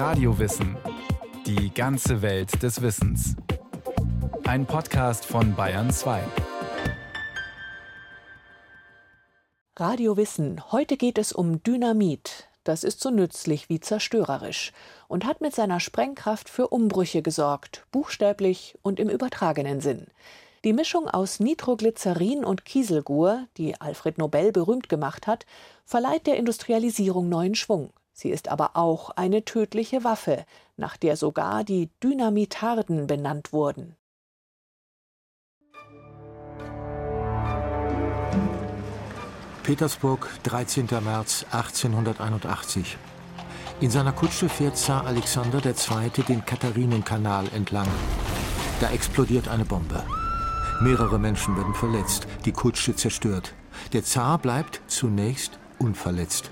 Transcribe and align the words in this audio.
Radiowissen. 0.00 0.78
Die 1.44 1.74
ganze 1.74 2.22
Welt 2.22 2.62
des 2.62 2.80
Wissens. 2.80 3.36
Ein 4.44 4.64
Podcast 4.64 5.26
von 5.26 5.54
Bayern 5.54 5.90
2. 5.90 6.22
Radio 9.76 10.16
Wissen. 10.16 10.72
Heute 10.72 10.96
geht 10.96 11.18
es 11.18 11.32
um 11.32 11.62
Dynamit. 11.62 12.48
Das 12.64 12.82
ist 12.82 13.02
so 13.02 13.10
nützlich 13.10 13.68
wie 13.68 13.78
zerstörerisch 13.78 14.72
und 15.06 15.26
hat 15.26 15.42
mit 15.42 15.54
seiner 15.54 15.80
Sprengkraft 15.80 16.48
für 16.48 16.68
Umbrüche 16.68 17.20
gesorgt, 17.20 17.84
buchstäblich 17.92 18.78
und 18.80 19.00
im 19.00 19.10
übertragenen 19.10 19.82
Sinn. 19.82 20.06
Die 20.64 20.72
Mischung 20.72 21.08
aus 21.08 21.40
Nitroglycerin 21.40 22.42
und 22.42 22.64
Kieselgur, 22.64 23.48
die 23.58 23.78
Alfred 23.78 24.16
Nobel 24.16 24.50
berühmt 24.50 24.88
gemacht 24.88 25.26
hat, 25.26 25.44
verleiht 25.84 26.26
der 26.26 26.38
Industrialisierung 26.38 27.28
neuen 27.28 27.54
Schwung. 27.54 27.92
Sie 28.12 28.30
ist 28.30 28.48
aber 28.48 28.76
auch 28.76 29.10
eine 29.10 29.44
tödliche 29.44 30.04
Waffe, 30.04 30.44
nach 30.76 30.96
der 30.96 31.16
sogar 31.16 31.64
die 31.64 31.90
Dynamitarden 32.02 33.06
benannt 33.06 33.52
wurden. 33.52 33.96
Petersburg, 39.62 40.28
13. 40.42 40.88
März 41.04 41.46
1881. 41.52 42.96
In 43.80 43.90
seiner 43.90 44.12
Kutsche 44.12 44.48
fährt 44.48 44.76
Zar 44.76 45.06
Alexander 45.06 45.64
II. 45.64 46.24
den 46.28 46.44
Katharinenkanal 46.44 47.46
entlang. 47.54 47.86
Da 48.80 48.90
explodiert 48.90 49.48
eine 49.48 49.64
Bombe. 49.64 50.02
Mehrere 50.80 51.18
Menschen 51.18 51.56
werden 51.56 51.74
verletzt, 51.74 52.26
die 52.44 52.52
Kutsche 52.52 52.96
zerstört. 52.96 53.54
Der 53.92 54.02
Zar 54.02 54.38
bleibt 54.38 54.80
zunächst 54.86 55.58
unverletzt. 55.78 56.50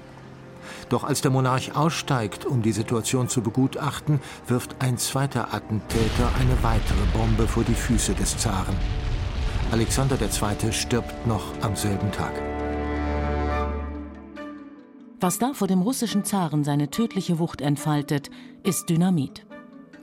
Doch 0.88 1.04
als 1.04 1.20
der 1.20 1.30
Monarch 1.30 1.76
aussteigt, 1.76 2.46
um 2.46 2.62
die 2.62 2.72
Situation 2.72 3.28
zu 3.28 3.42
begutachten, 3.42 4.20
wirft 4.46 4.76
ein 4.80 4.96
zweiter 4.98 5.52
Attentäter 5.52 6.30
eine 6.38 6.62
weitere 6.62 7.04
Bombe 7.12 7.46
vor 7.46 7.64
die 7.64 7.74
Füße 7.74 8.14
des 8.14 8.38
Zaren. 8.38 8.76
Alexander 9.70 10.16
II. 10.20 10.72
stirbt 10.72 11.26
noch 11.26 11.44
am 11.60 11.76
selben 11.76 12.10
Tag. 12.10 12.32
Was 15.20 15.38
da 15.38 15.52
vor 15.52 15.66
dem 15.66 15.82
russischen 15.82 16.24
Zaren 16.24 16.64
seine 16.64 16.90
tödliche 16.90 17.38
Wucht 17.38 17.60
entfaltet, 17.60 18.30
ist 18.62 18.88
Dynamit. 18.88 19.44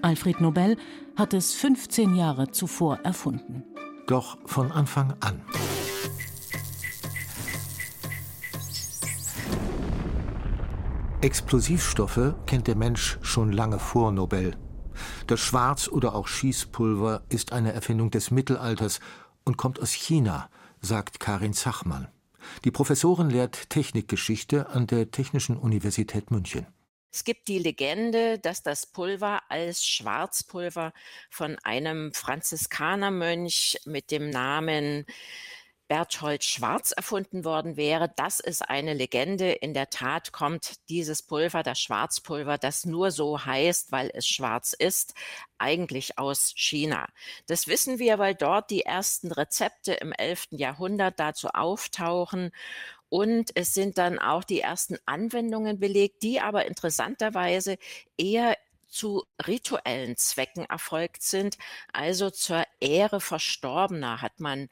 Alfred 0.02 0.42
Nobel 0.42 0.78
hat 1.16 1.34
es 1.34 1.54
15 1.54 2.16
Jahre 2.16 2.52
zuvor 2.52 3.00
erfunden 3.04 3.64
doch 4.08 4.38
von 4.46 4.72
Anfang 4.72 5.14
an. 5.20 5.42
Explosivstoffe 11.26 12.36
kennt 12.46 12.68
der 12.68 12.76
Mensch 12.76 13.18
schon 13.24 13.52
lange 13.52 13.80
vor 13.80 14.12
Nobel. 14.12 14.56
Das 15.26 15.40
Schwarz- 15.40 15.88
oder 15.88 16.14
auch 16.14 16.28
Schießpulver 16.28 17.24
ist 17.30 17.52
eine 17.52 17.74
Erfindung 17.74 18.12
des 18.12 18.30
Mittelalters 18.30 19.00
und 19.44 19.58
kommt 19.58 19.82
aus 19.82 19.92
China, 19.92 20.52
sagt 20.82 21.20
Karin 21.20 21.54
Zachmann. 21.54 22.10
Die 22.64 22.70
Professorin 22.70 23.32
lehrt 23.32 23.72
Technikgeschichte 23.72 24.70
an 24.70 24.86
der 24.86 25.10
Technischen 25.10 25.58
Universität 25.58 26.30
München. 26.30 26.68
Es 27.12 27.24
gibt 27.24 27.48
die 27.48 27.58
Legende, 27.58 28.38
dass 28.38 28.62
das 28.62 28.86
Pulver 28.86 29.42
als 29.50 29.84
Schwarzpulver 29.84 30.94
von 31.32 31.58
einem 31.64 32.14
Franziskanermönch 32.14 33.80
mit 33.86 34.12
dem 34.12 34.30
Namen 34.30 35.08
Berthold 35.88 36.44
Schwarz 36.44 36.92
erfunden 36.92 37.46
worden 37.46 37.78
wäre. 37.78 38.12
Das 38.16 38.40
ist 38.40 38.68
eine 38.70 38.94
Legende. 38.94 39.52
In 39.52 39.74
der 39.74 39.90
Tat 39.90 40.32
kommt 40.32 40.90
dieses 40.90 41.22
Pulver, 41.22 41.64
das 41.64 41.80
Schwarzpulver, 41.80 42.58
das 42.58 42.86
nur 42.86 43.12
so 43.12 43.46
heißt, 43.46 43.92
weil 43.92 44.12
es 44.14 44.28
schwarz 44.28 44.74
ist, 44.74 45.14
eigentlich 45.58 46.18
aus 46.18 46.54
China. 46.56 47.08
Das 47.48 47.68
wissen 47.68 48.00
wir, 48.00 48.20
weil 48.20 48.36
dort 48.36 48.70
die 48.72 48.82
ersten 48.82 49.32
Rezepte 49.32 49.94
im 49.94 50.12
11. 50.12 50.48
Jahrhundert 50.52 51.20
dazu 51.20 51.50
auftauchen 51.50 52.52
und 53.10 53.52
es 53.56 53.74
sind 53.74 53.98
dann 53.98 54.20
auch 54.20 54.44
die 54.44 54.62
ersten 54.62 54.98
Anwendungen 55.06 55.80
belegt, 55.80 56.24
die 56.24 56.42
aber 56.42 56.66
interessanterweise 56.66 57.78
eher 58.18 58.58
zu 58.90 59.26
rituellen 59.46 60.16
Zwecken 60.18 60.66
erfolgt 60.66 61.22
sind. 61.22 61.58
Also 61.92 62.30
zur 62.30 62.64
Ehre 62.80 63.20
Verstorbener 63.20 64.22
hat 64.22 64.40
man 64.40 64.70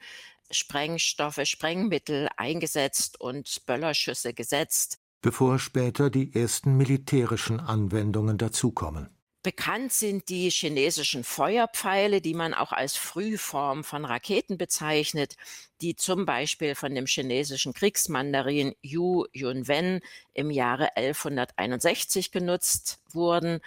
Sprengstoffe, 0.50 1.40
Sprengmittel 1.44 2.28
eingesetzt 2.36 3.20
und 3.20 3.64
Böllerschüsse 3.66 4.34
gesetzt. 4.34 4.98
Bevor 5.22 5.58
später 5.58 6.10
die 6.10 6.34
ersten 6.34 6.76
militärischen 6.76 7.60
Anwendungen 7.60 8.36
dazukommen. 8.38 9.08
Bekannt 9.44 9.92
sind 9.92 10.30
die 10.30 10.48
chinesischen 10.48 11.22
Feuerpfeile, 11.22 12.22
die 12.22 12.32
man 12.32 12.54
auch 12.54 12.72
als 12.72 12.96
Frühform 12.96 13.84
von 13.84 14.06
Raketen 14.06 14.56
bezeichnet, 14.56 15.36
die 15.82 15.96
zum 15.96 16.24
Beispiel 16.24 16.74
von 16.74 16.94
dem 16.94 17.04
chinesischen 17.04 17.74
Kriegsmandarin 17.74 18.74
Yu 18.80 19.26
Yunwen 19.34 20.00
im 20.32 20.50
Jahre 20.50 20.96
1161 20.96 22.32
genutzt 22.32 23.00
wurden 23.12 23.60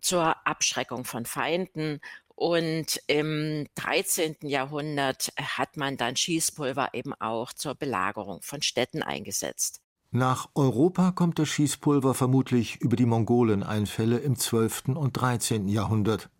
zur 0.00 0.44
Abschreckung 0.44 1.04
von 1.04 1.24
Feinden. 1.24 2.00
Und 2.40 3.02
im 3.06 3.66
13. 3.74 4.36
Jahrhundert 4.44 5.30
hat 5.36 5.76
man 5.76 5.98
dann 5.98 6.16
Schießpulver 6.16 6.94
eben 6.94 7.12
auch 7.20 7.52
zur 7.52 7.74
Belagerung 7.74 8.40
von 8.40 8.62
Städten 8.62 9.02
eingesetzt. 9.02 9.82
Nach 10.10 10.48
Europa 10.54 11.10
kommt 11.10 11.38
das 11.38 11.50
Schießpulver 11.50 12.14
vermutlich 12.14 12.80
über 12.80 12.96
die 12.96 13.04
Mongoleneinfälle 13.04 14.16
im 14.16 14.36
12. 14.36 14.88
und 14.94 15.12
13. 15.20 15.68
Jahrhundert. 15.68 16.30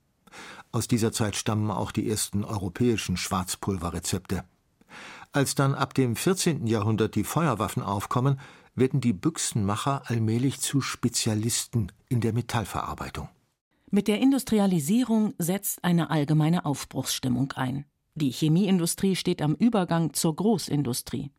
Aus 0.72 0.88
dieser 0.88 1.12
Zeit 1.12 1.36
stammen 1.36 1.70
auch 1.70 1.92
die 1.92 2.08
ersten 2.08 2.44
europäischen 2.44 3.18
Schwarzpulverrezepte. 3.18 4.44
Als 5.32 5.54
dann 5.54 5.74
ab 5.74 5.92
dem 5.92 6.16
14. 6.16 6.66
Jahrhundert 6.66 7.14
die 7.14 7.24
Feuerwaffen 7.24 7.82
aufkommen, 7.82 8.40
werden 8.74 9.02
die 9.02 9.12
Büchsenmacher 9.12 10.04
allmählich 10.06 10.60
zu 10.60 10.80
Spezialisten 10.80 11.92
in 12.08 12.22
der 12.22 12.32
Metallverarbeitung. 12.32 13.28
Mit 13.92 14.06
der 14.06 14.20
Industrialisierung 14.20 15.34
setzt 15.38 15.82
eine 15.82 16.10
allgemeine 16.10 16.64
Aufbruchsstimmung 16.64 17.52
ein. 17.52 17.86
Die 18.14 18.30
Chemieindustrie 18.30 19.16
steht 19.16 19.42
am 19.42 19.54
Übergang 19.54 20.14
zur 20.14 20.36
Großindustrie. 20.36 21.32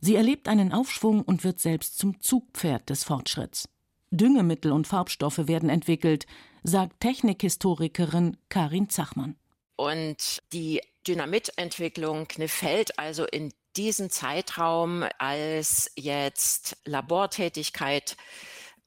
Sie 0.00 0.14
erlebt 0.14 0.48
einen 0.48 0.72
Aufschwung 0.72 1.20
und 1.22 1.44
wird 1.44 1.60
selbst 1.60 1.98
zum 1.98 2.20
Zugpferd 2.20 2.88
des 2.88 3.04
Fortschritts. 3.04 3.68
Düngemittel 4.10 4.72
und 4.72 4.86
Farbstoffe 4.86 5.48
werden 5.48 5.68
entwickelt, 5.68 6.26
sagt 6.62 7.00
Technikhistorikerin 7.00 8.38
Karin 8.48 8.88
Zachmann. 8.88 9.36
Und 9.76 10.42
die 10.54 10.80
Dynamitentwicklung 11.06 12.26
fällt 12.46 12.98
also 12.98 13.26
in 13.26 13.52
diesen 13.76 14.08
Zeitraum, 14.08 15.04
als 15.18 15.90
jetzt 15.96 16.78
Labortätigkeit 16.86 18.16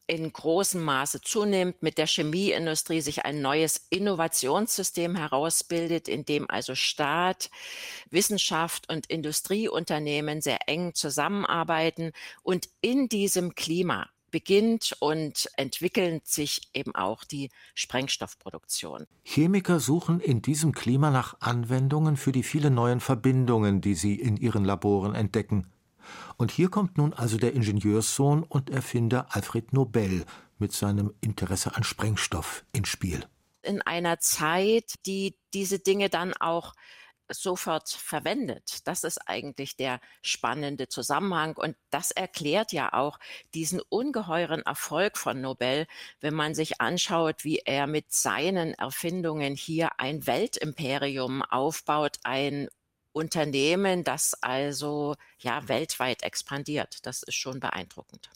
in 0.09 0.33
großem 0.33 0.83
Maße 0.83 1.21
zunimmt, 1.21 1.83
mit 1.83 1.99
der 1.99 2.07
Chemieindustrie 2.07 3.01
sich 3.01 3.25
ein 3.25 3.41
neues 3.41 3.85
Innovationssystem 3.91 5.15
herausbildet, 5.15 6.07
in 6.07 6.25
dem 6.25 6.49
also 6.49 6.73
Staat, 6.73 7.51
Wissenschaft 8.09 8.91
und 8.91 9.05
Industrieunternehmen 9.05 10.41
sehr 10.41 10.67
eng 10.67 10.95
zusammenarbeiten. 10.95 12.11
Und 12.41 12.69
in 12.81 13.07
diesem 13.07 13.53
Klima 13.53 14.09
beginnt 14.31 14.95
und 14.99 15.47
entwickelt 15.57 16.27
sich 16.27 16.61
eben 16.73 16.95
auch 16.95 17.23
die 17.23 17.49
Sprengstoffproduktion. 17.75 19.05
Chemiker 19.23 19.79
suchen 19.79 20.19
in 20.19 20.41
diesem 20.41 20.71
Klima 20.71 21.11
nach 21.11 21.39
Anwendungen 21.39 22.17
für 22.17 22.31
die 22.31 22.43
vielen 22.43 22.73
neuen 22.73 22.99
Verbindungen, 22.99 23.81
die 23.81 23.93
sie 23.93 24.15
in 24.15 24.37
ihren 24.37 24.65
Laboren 24.65 25.13
entdecken. 25.13 25.67
Und 26.37 26.51
hier 26.51 26.69
kommt 26.69 26.97
nun 26.97 27.13
also 27.13 27.37
der 27.37 27.53
Ingenieurssohn 27.53 28.43
und 28.43 28.69
Erfinder 28.69 29.27
Alfred 29.29 29.73
Nobel 29.73 30.25
mit 30.57 30.73
seinem 30.73 31.13
Interesse 31.21 31.75
an 31.75 31.83
Sprengstoff 31.83 32.63
ins 32.73 32.89
Spiel. 32.89 33.25
In 33.61 33.81
einer 33.81 34.19
Zeit, 34.19 34.93
die 35.05 35.37
diese 35.53 35.79
Dinge 35.79 36.09
dann 36.09 36.33
auch 36.33 36.73
sofort 37.31 37.89
verwendet. 37.89 38.87
Das 38.87 39.03
ist 39.03 39.19
eigentlich 39.27 39.75
der 39.75 39.99
spannende 40.21 40.87
Zusammenhang 40.87 41.55
und 41.55 41.75
das 41.89 42.11
erklärt 42.11 42.71
ja 42.71 42.93
auch 42.93 43.19
diesen 43.53 43.81
ungeheuren 43.89 44.61
Erfolg 44.63 45.17
von 45.17 45.39
Nobel, 45.39 45.85
wenn 46.21 46.33
man 46.33 46.55
sich 46.55 46.81
anschaut, 46.81 47.43
wie 47.43 47.59
er 47.59 47.87
mit 47.87 48.11
seinen 48.11 48.73
Erfindungen 48.73 49.55
hier 49.55 49.99
ein 49.99 50.25
Weltimperium 50.25 51.43
aufbaut, 51.43 52.17
ein 52.23 52.67
Unternehmen, 53.13 54.03
das 54.03 54.35
also 54.41 55.15
ja 55.39 55.67
weltweit 55.67 56.23
expandiert. 56.23 57.05
Das 57.05 57.23
ist 57.23 57.35
schon 57.35 57.59
beeindruckend. 57.59 58.29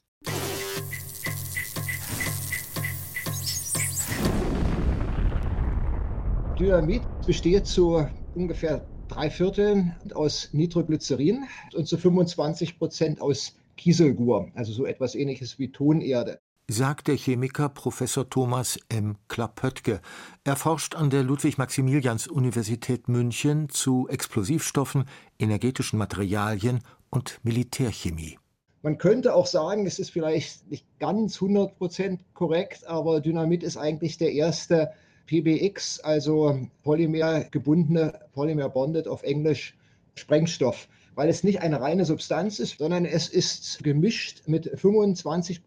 Dynamit 6.60 7.02
besteht 7.26 7.68
zu 7.68 8.08
ungefähr 8.36 8.88
drei 9.08 9.30
Vierteln 9.30 9.96
aus 10.14 10.50
Nitroglycerin 10.54 11.46
und 11.74 11.88
zu 11.88 11.98
25 11.98 12.78
Prozent 12.78 13.22
aus 13.22 13.56
Kieselgur, 13.76 14.52
also 14.54 14.72
so 14.72 14.86
etwas 14.86 15.16
ähnliches 15.16 15.60
wie 15.60 15.72
Tonerde. 15.72 16.40
Sagt 16.68 17.08
der 17.08 17.16
Chemiker 17.16 17.70
Professor 17.70 18.30
Thomas 18.30 18.80
M. 18.90 19.18
Klapöttke. 19.28 20.02
Er 20.44 20.56
forscht 20.56 20.96
an 20.96 21.10
der 21.10 21.24
Ludwig-Maximilians-Universität 21.24 23.10
München 23.10 23.70
zu 23.70 24.08
Explosivstoffen, 24.08 25.06
energetischen 25.40 26.00
Materialien 26.00 26.80
und 27.10 27.40
Militärchemie. 27.44 28.40
Man 28.82 28.98
könnte 28.98 29.34
auch 29.34 29.48
sagen, 29.48 29.86
es 29.86 30.00
ist 30.00 30.12
vielleicht 30.12 30.70
nicht 30.70 30.86
ganz 31.00 31.38
100% 31.38 32.20
korrekt, 32.34 32.88
aber 32.88 33.22
Dynamit 33.22 33.64
ist 33.64 33.78
eigentlich 33.78 34.18
der 34.18 34.32
erste 34.32 34.92
PBX, 35.26 36.00
also 36.02 36.68
polymergebundene, 36.84 38.20
polymer 38.34 38.70
bonded 38.70 39.08
auf 39.08 39.24
Englisch 39.24 39.78
Sprengstoff, 40.16 40.88
weil 41.16 41.30
es 41.30 41.44
nicht 41.44 41.62
eine 41.62 41.80
reine 41.82 42.06
Substanz 42.06 42.60
ist, 42.60 42.78
sondern 42.78 43.06
es 43.06 43.30
ist 43.30 43.84
gemischt 43.84 44.44
mit 44.48 44.70
25 44.76 45.62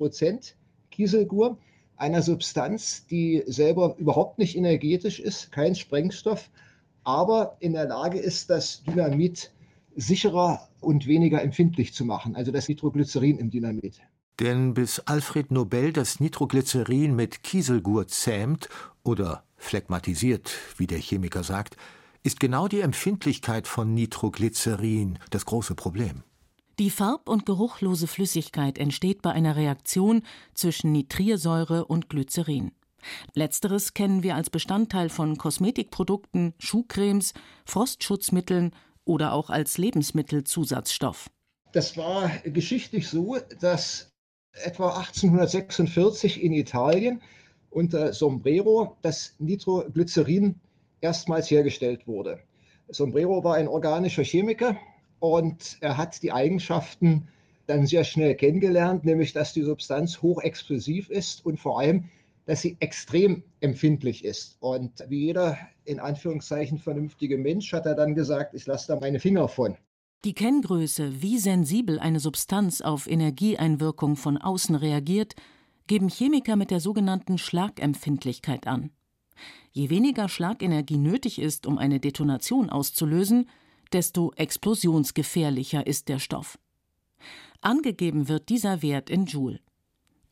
Kieselgur, 0.97 1.59
einer 1.99 2.23
Substanz, 2.23 3.07
die 3.07 3.43
selber 3.47 3.97
überhaupt 3.99 4.39
nicht 4.39 4.57
energetisch 4.57 5.21
ist, 5.21 5.53
kein 5.53 5.75
Sprengstoff, 5.75 6.49
aber 7.05 7.57
in 7.61 7.75
der 7.75 7.87
Lage 7.87 8.19
ist, 8.19 8.49
das 8.49 8.83
Dynamit 8.83 9.53
sicherer 9.95 10.69
und 10.81 11.07
weniger 11.07 11.43
empfindlich 11.43 11.93
zu 11.93 12.07
machen, 12.07 12.35
also 12.35 12.51
das 12.51 12.69
Nitroglycerin 12.69 13.39
im 13.39 13.51
Dynamit. 13.51 14.01
Denn 14.41 14.73
bis 14.73 15.01
Alfred 15.01 15.51
Nobel 15.51 15.93
das 15.93 16.19
Nitroglycerin 16.19 17.15
mit 17.15 17.43
Kieselgur 17.43 18.07
zähmt 18.09 18.69
oder 19.03 19.45
phlegmatisiert, 19.57 20.53
wie 20.79 20.87
der 20.87 20.99
Chemiker 20.99 21.43
sagt, 21.43 21.77
ist 22.23 22.41
genau 22.41 22.69
die 22.69 22.81
Empfindlichkeit 22.81 23.67
von 23.69 23.93
Nitroglycerin 23.95 25.19
das 25.31 25.45
große 25.45 25.75
Problem. 25.75 26.23
Die 26.79 26.91
farb- 26.91 27.31
und 27.31 27.47
geruchlose 27.47 28.07
Flüssigkeit 28.07 28.77
entsteht 28.77 29.23
bei 29.23 29.33
einer 29.33 29.57
Reaktion 29.57 30.23
zwischen 30.53 30.93
Nitriersäure 30.93 31.87
und 31.87 32.11
Glycerin. 32.11 32.73
Letzteres 33.33 33.95
kennen 33.95 34.23
wir 34.23 34.35
als 34.35 34.51
Bestandteil 34.51 35.09
von 35.09 35.39
Kosmetikprodukten, 35.39 36.53
Schuhcremes, 36.59 37.33
Frostschutzmitteln 37.65 38.73
oder 39.07 39.33
auch 39.33 39.49
als 39.49 39.79
Lebensmittelzusatzstoff. 39.79 41.31
Das 41.73 41.97
war 41.97 42.29
geschichtlich 42.45 43.09
so, 43.09 43.39
dass 43.61 44.11
etwa 44.53 44.99
1846 44.99 46.43
in 46.43 46.53
Italien 46.53 47.23
unter 47.71 48.13
Sombrero 48.13 48.99
das 49.01 49.35
Nitroglycerin 49.39 50.57
erstmals 51.01 51.51
hergestellt 51.51 52.07
wurde. 52.07 52.41
Sombrero 52.89 53.43
war 53.45 53.55
ein 53.55 53.69
organischer 53.69 54.25
Chemiker 54.25 54.77
und 55.21 55.79
er 55.81 55.97
hat 55.97 56.23
die 56.23 56.33
Eigenschaften 56.33 57.29
dann 57.67 57.87
sehr 57.87 58.05
schnell 58.05 58.35
kennengelernt, 58.35 59.05
nämlich 59.05 59.33
dass 59.33 59.53
die 59.53 59.63
Substanz 59.63 60.23
hochexplosiv 60.23 61.11
ist 61.11 61.45
und 61.45 61.59
vor 61.59 61.81
allem, 61.81 62.05
dass 62.47 62.63
sie 62.63 62.77
extrem 62.79 63.43
empfindlich 63.61 64.25
ist. 64.25 64.57
Und 64.61 65.05
wie 65.09 65.27
jeder 65.27 65.59
in 65.85 65.99
Anführungszeichen 65.99 66.79
vernünftige 66.79 67.39
Mensch 67.39 67.73
hat 67.73 67.87
er 67.87 67.95
dann 67.95 68.15
gesagt, 68.15 68.55
ich 68.55 68.67
lasse 68.67 68.89
da 68.89 69.01
meine 69.01 69.19
Finger 69.19 69.49
von. 69.49 69.77
Die 70.25 70.35
Kenngröße, 70.35 71.23
wie 71.23 71.39
sensibel 71.39 71.99
eine 71.99 72.21
Substanz 72.21 72.81
auf 72.81 73.07
Energieeinwirkung 73.07 74.17
von 74.17 74.39
außen 74.39 74.75
reagiert, 74.75 75.35
geben 75.87 76.09
Chemiker 76.09 76.57
mit 76.57 76.71
der 76.71 76.81
sogenannten 76.81 77.39
Schlagempfindlichkeit 77.39 78.67
an. 78.67 78.91
Je 79.73 79.91
weniger 79.91 80.29
Schlagenergie 80.29 80.97
nötig 80.97 81.41
ist, 81.41 81.67
um 81.67 81.79
eine 81.79 82.01
Detonation 82.01 82.71
auszulösen, 82.71 83.49
desto 83.93 84.33
explosionsgefährlicher 84.37 85.87
ist 85.87 86.09
der 86.09 86.19
Stoff. 86.19 86.59
Angegeben 87.61 88.29
wird 88.29 88.49
dieser 88.49 88.83
Wert 88.83 89.11
in 89.11 89.27
Joule. 89.27 89.61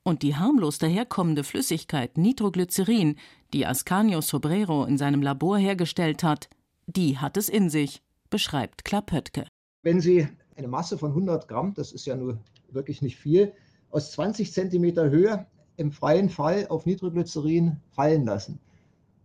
Und 0.02 0.22
die 0.22 0.36
harmlos 0.36 0.78
daherkommende 0.78 1.44
Flüssigkeit 1.44 2.18
Nitroglycerin, 2.18 3.16
die 3.54 3.66
Ascanio 3.66 4.20
Sobrero 4.20 4.84
in 4.84 4.98
seinem 4.98 5.22
Labor 5.22 5.56
hergestellt 5.56 6.22
hat, 6.22 6.50
die 6.86 7.18
hat 7.18 7.36
es 7.36 7.48
in 7.48 7.70
sich, 7.70 8.02
beschreibt 8.28 8.84
Klapöttke. 8.84 9.46
Wenn 9.82 10.00
Sie 10.00 10.28
eine 10.56 10.68
Masse 10.68 10.98
von 10.98 11.10
100 11.10 11.48
Gramm, 11.48 11.72
das 11.74 11.92
ist 11.92 12.06
ja 12.06 12.16
nur 12.16 12.38
wirklich 12.70 13.00
nicht 13.00 13.16
viel, 13.16 13.52
aus 13.90 14.12
20 14.12 14.52
Zentimeter 14.52 15.08
Höhe 15.08 15.46
im 15.76 15.90
freien 15.90 16.28
Fall 16.28 16.66
auf 16.68 16.84
Nitroglycerin 16.84 17.80
fallen 17.92 18.24
lassen, 18.24 18.58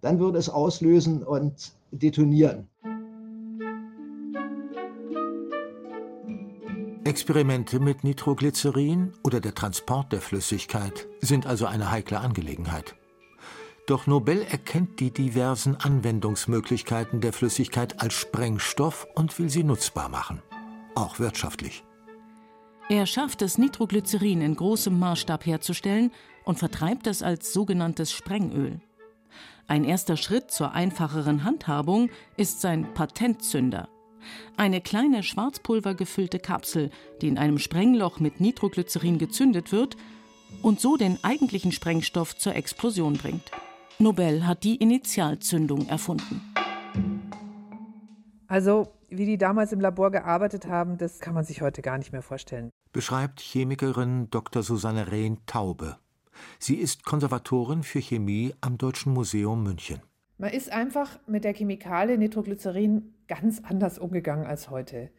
dann 0.02 0.20
würde 0.20 0.40
es 0.40 0.50
auslösen 0.50 1.24
und 1.24 1.74
detonieren. 1.92 2.68
Experimente 7.10 7.80
mit 7.80 8.04
Nitroglycerin 8.04 9.14
oder 9.24 9.40
der 9.40 9.56
Transport 9.56 10.12
der 10.12 10.22
Flüssigkeit 10.22 11.08
sind 11.22 11.48
also 11.48 11.66
eine 11.66 11.90
heikle 11.90 12.20
Angelegenheit. 12.20 12.94
Doch 13.88 14.06
Nobel 14.06 14.44
erkennt 14.44 15.00
die 15.00 15.10
diversen 15.10 15.76
Anwendungsmöglichkeiten 15.76 17.20
der 17.20 17.34
Flüssigkeit 17.34 18.00
als 18.00 18.14
Sprengstoff 18.14 19.08
und 19.16 19.40
will 19.40 19.50
sie 19.50 19.64
nutzbar 19.64 20.08
machen, 20.08 20.44
auch 20.94 21.18
wirtschaftlich. 21.18 21.84
Er 22.90 23.08
schafft 23.08 23.42
es, 23.42 23.58
Nitroglycerin 23.58 24.42
in 24.42 24.56
großem 24.56 24.98
Maßstab 25.00 25.48
herzustellen 25.48 26.12
und 26.46 26.60
vertreibt 26.60 27.08
es 27.08 27.24
als 27.24 27.52
sogenanntes 27.52 28.12
Sprengöl. 28.12 28.82
Ein 29.66 29.84
erster 29.84 30.16
Schritt 30.16 30.52
zur 30.52 30.74
einfacheren 30.74 31.44
Handhabung 31.44 32.12
ist 32.38 32.62
sein 32.62 32.94
Patentzünder. 32.94 33.90
Eine 34.58 34.82
kleine 34.82 35.24
schwarzpulvergefüllte 35.24 36.40
Kapsel, 36.40 36.92
die 37.22 37.28
in 37.28 37.38
einem 37.38 37.60
Sprengloch 37.60 38.20
mit 38.20 38.40
Nitroglycerin 38.40 39.18
gezündet 39.18 39.72
wird 39.72 39.98
und 40.62 40.80
so 40.80 40.98
den 40.98 41.18
eigentlichen 41.24 41.72
Sprengstoff 41.72 42.38
zur 42.38 42.56
Explosion 42.56 43.14
bringt. 43.14 43.52
Nobel 44.00 44.48
hat 44.48 44.64
die 44.64 44.76
Initialzündung 44.76 45.88
erfunden. 45.88 46.42
Also, 48.48 48.88
wie 49.10 49.26
die 49.26 49.38
damals 49.38 49.72
im 49.72 49.82
Labor 49.82 50.12
gearbeitet 50.12 50.68
haben, 50.68 50.98
das 50.98 51.20
kann 51.20 51.34
man 51.34 51.44
sich 51.44 51.62
heute 51.62 51.82
gar 51.82 51.98
nicht 51.98 52.12
mehr 52.12 52.22
vorstellen. 52.22 52.70
Beschreibt 52.92 53.42
Chemikerin 53.42 54.30
Dr. 54.32 54.64
Susanne 54.64 55.12
Rehn-Taube. 55.12 55.98
Sie 56.58 56.76
ist 56.76 57.04
Konservatorin 57.04 57.84
für 57.84 58.00
Chemie 58.00 58.54
am 58.62 58.78
Deutschen 58.78 59.14
Museum 59.14 59.64
München. 59.64 60.02
Man 60.38 60.52
ist 60.52 60.72
einfach 60.72 61.20
mit 61.28 61.44
der 61.44 61.54
Chemikalie 61.54 62.18
Nitroglycerin 62.18 63.14
ganz 63.30 63.62
anders 63.64 63.98
umgegangen 63.98 64.46
als 64.46 64.70
heute. 64.70 65.10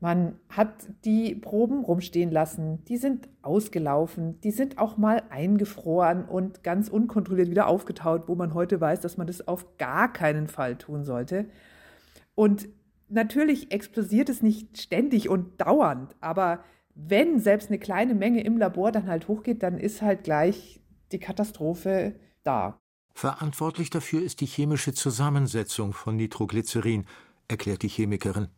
Man 0.00 0.40
hat 0.48 0.88
die 1.04 1.34
Proben 1.36 1.84
rumstehen 1.84 2.32
lassen, 2.32 2.84
die 2.86 2.96
sind 2.96 3.28
ausgelaufen, 3.40 4.40
die 4.40 4.50
sind 4.50 4.78
auch 4.78 4.96
mal 4.98 5.22
eingefroren 5.30 6.24
und 6.24 6.64
ganz 6.64 6.88
unkontrolliert 6.88 7.50
wieder 7.50 7.68
aufgetaut, 7.68 8.26
wo 8.26 8.34
man 8.34 8.52
heute 8.52 8.80
weiß, 8.80 9.00
dass 9.00 9.16
man 9.16 9.28
das 9.28 9.46
auf 9.46 9.78
gar 9.78 10.12
keinen 10.12 10.48
Fall 10.48 10.76
tun 10.76 11.04
sollte. 11.04 11.46
Und 12.34 12.68
natürlich 13.08 13.70
explodiert 13.72 14.28
es 14.28 14.42
nicht 14.42 14.82
ständig 14.82 15.28
und 15.28 15.60
dauernd, 15.60 16.16
aber 16.20 16.64
wenn 16.96 17.38
selbst 17.38 17.68
eine 17.68 17.78
kleine 17.78 18.14
Menge 18.14 18.42
im 18.42 18.58
Labor 18.58 18.90
dann 18.90 19.06
halt 19.06 19.28
hochgeht, 19.28 19.62
dann 19.62 19.78
ist 19.78 20.02
halt 20.02 20.24
gleich 20.24 20.82
die 21.12 21.20
Katastrophe 21.20 22.16
da. 22.42 22.80
Verantwortlich 23.14 23.90
dafür 23.90 24.22
ist 24.22 24.40
die 24.40 24.46
chemische 24.46 24.94
Zusammensetzung 24.94 25.92
von 25.92 26.16
Nitroglycerin, 26.16 27.04
erklärt 27.52 27.82
die 27.82 27.88
Chemikerin. 27.88 28.48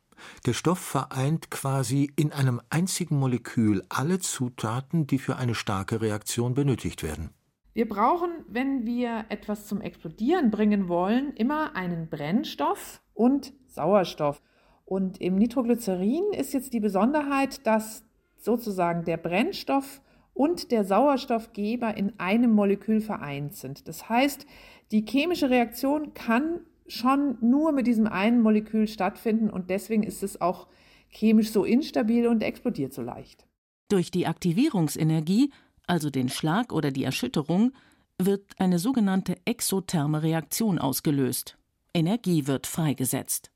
Der 0.47 0.53
Stoff 0.53 0.79
vereint 0.79 1.51
quasi 1.51 2.11
in 2.17 2.33
einem 2.33 2.61
einzigen 2.71 3.19
Molekül 3.19 3.83
alle 3.89 4.21
Zutaten, 4.21 5.07
die 5.07 5.19
für 5.19 5.37
eine 5.37 5.55
starke 5.55 6.01
Reaktion 6.01 6.55
benötigt 6.55 7.03
werden. 7.03 7.31
Wir 7.75 7.89
brauchen, 7.89 8.31
wenn 8.49 8.87
wir 8.87 9.25
etwas 9.29 9.67
zum 9.67 9.81
Explodieren 9.81 10.51
bringen 10.51 10.89
wollen, 10.89 11.35
immer 11.35 11.75
einen 11.75 12.09
Brennstoff 12.09 13.03
und 13.13 13.53
Sauerstoff. 13.67 14.41
Und 14.85 15.21
im 15.21 15.35
Nitroglycerin 15.37 16.33
ist 16.33 16.53
jetzt 16.53 16.73
die 16.73 16.81
Besonderheit, 16.81 17.67
dass 17.67 18.05
sozusagen 18.37 19.05
der 19.05 19.17
Brennstoff 19.17 20.01
und 20.35 20.71
der 20.71 20.85
Sauerstoffgeber 20.85 21.97
in 21.97 22.19
einem 22.19 22.53
Molekül 22.53 23.01
vereint 23.01 23.57
sind. 23.57 23.89
Das 23.89 24.09
heißt, 24.09 24.47
die 24.93 25.05
chemische 25.09 25.51
Reaktion 25.51 26.15
kann 26.15 26.61
schon 26.87 27.39
nur 27.41 27.73
mit 27.73 27.87
diesem 27.87 28.07
einen 28.07 28.43
Molekül 28.43 28.87
stattfinden 28.87 29.51
und 29.51 29.71
deswegen 29.71 30.03
ist 30.03 30.23
es 30.23 30.41
auch 30.41 30.69
chemisch 31.09 31.51
so 31.51 31.65
instabil 31.65 32.27
und 32.27 32.43
explodiert 32.43 32.93
so 32.93 33.03
leicht. 33.03 33.47
Durch 33.89 34.11
die 34.11 34.27
Aktivierungsenergie, 34.27 35.51
also 35.87 36.11
den 36.11 36.29
Schlag 36.29 36.73
oder 36.73 36.91
die 36.91 37.05
Erschütterung, 37.05 37.73
wird 38.19 38.53
eine 38.59 38.79
sogenannte 38.79 39.37
exotherme 39.45 40.23
Reaktion 40.23 40.79
ausgelöst. 40.79 41.59
Energie 41.93 42.47
wird 42.47 42.67
freigesetzt. 42.67 43.51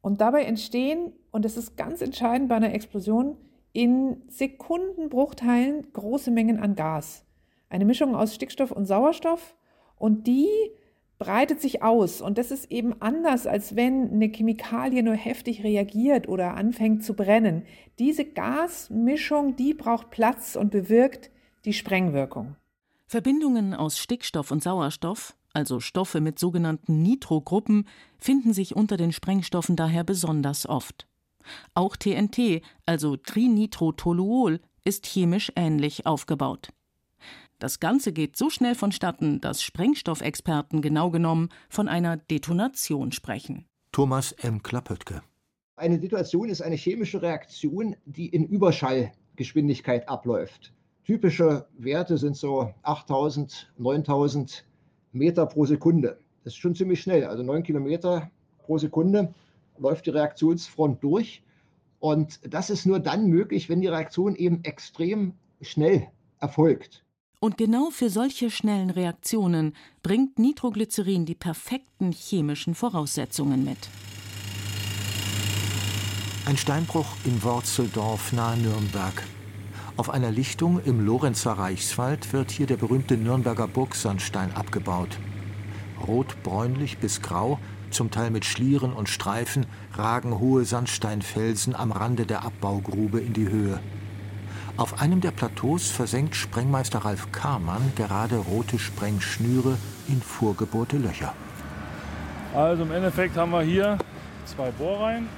Und 0.00 0.20
dabei 0.20 0.44
entstehen, 0.44 1.12
und 1.30 1.44
das 1.44 1.56
ist 1.56 1.76
ganz 1.76 2.00
entscheidend 2.00 2.48
bei 2.48 2.56
einer 2.56 2.72
Explosion, 2.72 3.36
in 3.72 4.22
Sekundenbruchteilen 4.28 5.92
große 5.92 6.30
Mengen 6.30 6.58
an 6.58 6.74
Gas. 6.74 7.24
Eine 7.68 7.84
Mischung 7.84 8.16
aus 8.16 8.34
Stickstoff 8.34 8.72
und 8.72 8.86
Sauerstoff 8.86 9.54
und 9.96 10.26
die 10.26 10.48
breitet 11.20 11.60
sich 11.60 11.82
aus 11.82 12.22
und 12.22 12.38
das 12.38 12.50
ist 12.50 12.72
eben 12.72 13.00
anders, 13.00 13.46
als 13.46 13.76
wenn 13.76 14.10
eine 14.10 14.30
Chemikalie 14.30 15.02
nur 15.02 15.14
heftig 15.14 15.62
reagiert 15.62 16.26
oder 16.26 16.54
anfängt 16.54 17.04
zu 17.04 17.14
brennen. 17.14 17.64
Diese 17.98 18.24
Gasmischung, 18.24 19.54
die 19.54 19.74
braucht 19.74 20.10
Platz 20.10 20.56
und 20.56 20.70
bewirkt 20.70 21.30
die 21.66 21.74
Sprengwirkung. 21.74 22.56
Verbindungen 23.06 23.74
aus 23.74 23.98
Stickstoff 23.98 24.50
und 24.50 24.62
Sauerstoff, 24.62 25.36
also 25.52 25.78
Stoffe 25.78 26.22
mit 26.22 26.38
sogenannten 26.38 27.02
Nitrogruppen, 27.02 27.86
finden 28.18 28.54
sich 28.54 28.74
unter 28.74 28.96
den 28.96 29.12
Sprengstoffen 29.12 29.76
daher 29.76 30.04
besonders 30.04 30.66
oft. 30.66 31.06
Auch 31.74 31.96
TNT, 31.96 32.62
also 32.86 33.16
Trinitrotoluol, 33.16 34.60
ist 34.84 35.06
chemisch 35.06 35.52
ähnlich 35.54 36.06
aufgebaut. 36.06 36.70
Das 37.60 37.78
Ganze 37.78 38.14
geht 38.14 38.38
so 38.38 38.48
schnell 38.48 38.74
vonstatten, 38.74 39.38
dass 39.42 39.62
Sprengstoffexperten 39.62 40.80
genau 40.80 41.10
genommen 41.10 41.50
von 41.68 41.88
einer 41.88 42.16
Detonation 42.16 43.12
sprechen. 43.12 43.66
Thomas 43.92 44.32
M. 44.32 44.62
Klappöttke. 44.62 45.22
Eine 45.76 45.98
Detonation 45.98 46.48
ist 46.48 46.62
eine 46.62 46.76
chemische 46.76 47.20
Reaktion, 47.20 47.96
die 48.06 48.28
in 48.28 48.46
Überschallgeschwindigkeit 48.46 50.08
abläuft. 50.08 50.72
Typische 51.04 51.66
Werte 51.76 52.16
sind 52.16 52.34
so 52.34 52.72
8000, 52.82 53.70
9000 53.76 54.64
Meter 55.12 55.44
pro 55.44 55.66
Sekunde. 55.66 56.18
Das 56.44 56.54
ist 56.54 56.58
schon 56.58 56.74
ziemlich 56.74 57.02
schnell. 57.02 57.26
Also 57.26 57.42
9 57.42 57.62
Kilometer 57.62 58.30
pro 58.64 58.78
Sekunde 58.78 59.34
läuft 59.76 60.06
die 60.06 60.10
Reaktionsfront 60.10 61.04
durch. 61.04 61.42
Und 61.98 62.40
das 62.50 62.70
ist 62.70 62.86
nur 62.86 63.00
dann 63.00 63.26
möglich, 63.26 63.68
wenn 63.68 63.82
die 63.82 63.88
Reaktion 63.88 64.34
eben 64.34 64.64
extrem 64.64 65.34
schnell 65.60 66.06
erfolgt. 66.38 67.04
Und 67.42 67.56
genau 67.56 67.88
für 67.88 68.10
solche 68.10 68.50
schnellen 68.50 68.90
Reaktionen 68.90 69.74
bringt 70.02 70.38
Nitroglycerin 70.38 71.24
die 71.24 71.34
perfekten 71.34 72.12
chemischen 72.12 72.74
Voraussetzungen 72.74 73.64
mit. 73.64 73.88
Ein 76.44 76.58
Steinbruch 76.58 77.06
in 77.24 77.42
Worzeldorf 77.42 78.34
nahe 78.34 78.58
Nürnberg. 78.58 79.22
Auf 79.96 80.10
einer 80.10 80.30
Lichtung 80.30 80.82
im 80.84 81.00
Lorenzer 81.00 81.52
Reichswald 81.52 82.30
wird 82.34 82.50
hier 82.50 82.66
der 82.66 82.76
berühmte 82.76 83.16
Nürnberger 83.16 83.68
Burgsandstein 83.68 84.52
abgebaut. 84.52 85.18
Rotbräunlich 86.06 86.98
bis 86.98 87.22
grau, 87.22 87.58
zum 87.90 88.10
Teil 88.10 88.30
mit 88.30 88.44
Schlieren 88.44 88.92
und 88.92 89.08
Streifen, 89.08 89.64
ragen 89.94 90.38
hohe 90.38 90.66
Sandsteinfelsen 90.66 91.74
am 91.74 91.90
Rande 91.90 92.26
der 92.26 92.44
Abbaugrube 92.44 93.18
in 93.18 93.32
die 93.32 93.48
Höhe. 93.48 93.80
Auf 94.76 95.00
einem 95.00 95.20
der 95.20 95.30
Plateaus 95.30 95.90
versenkt 95.90 96.34
Sprengmeister 96.34 97.00
Ralf 97.00 97.30
Karmann 97.32 97.92
gerade 97.96 98.36
rote 98.36 98.78
Sprengschnüre 98.78 99.76
in 100.08 100.22
vorgebohrte 100.22 100.96
Löcher. 100.96 101.34
Also 102.54 102.82
im 102.82 102.92
Endeffekt 102.92 103.36
haben 103.36 103.52
wir 103.52 103.62
hier 103.62 103.98
zwei 104.46 104.70
Bohrreihen. 104.70 105.28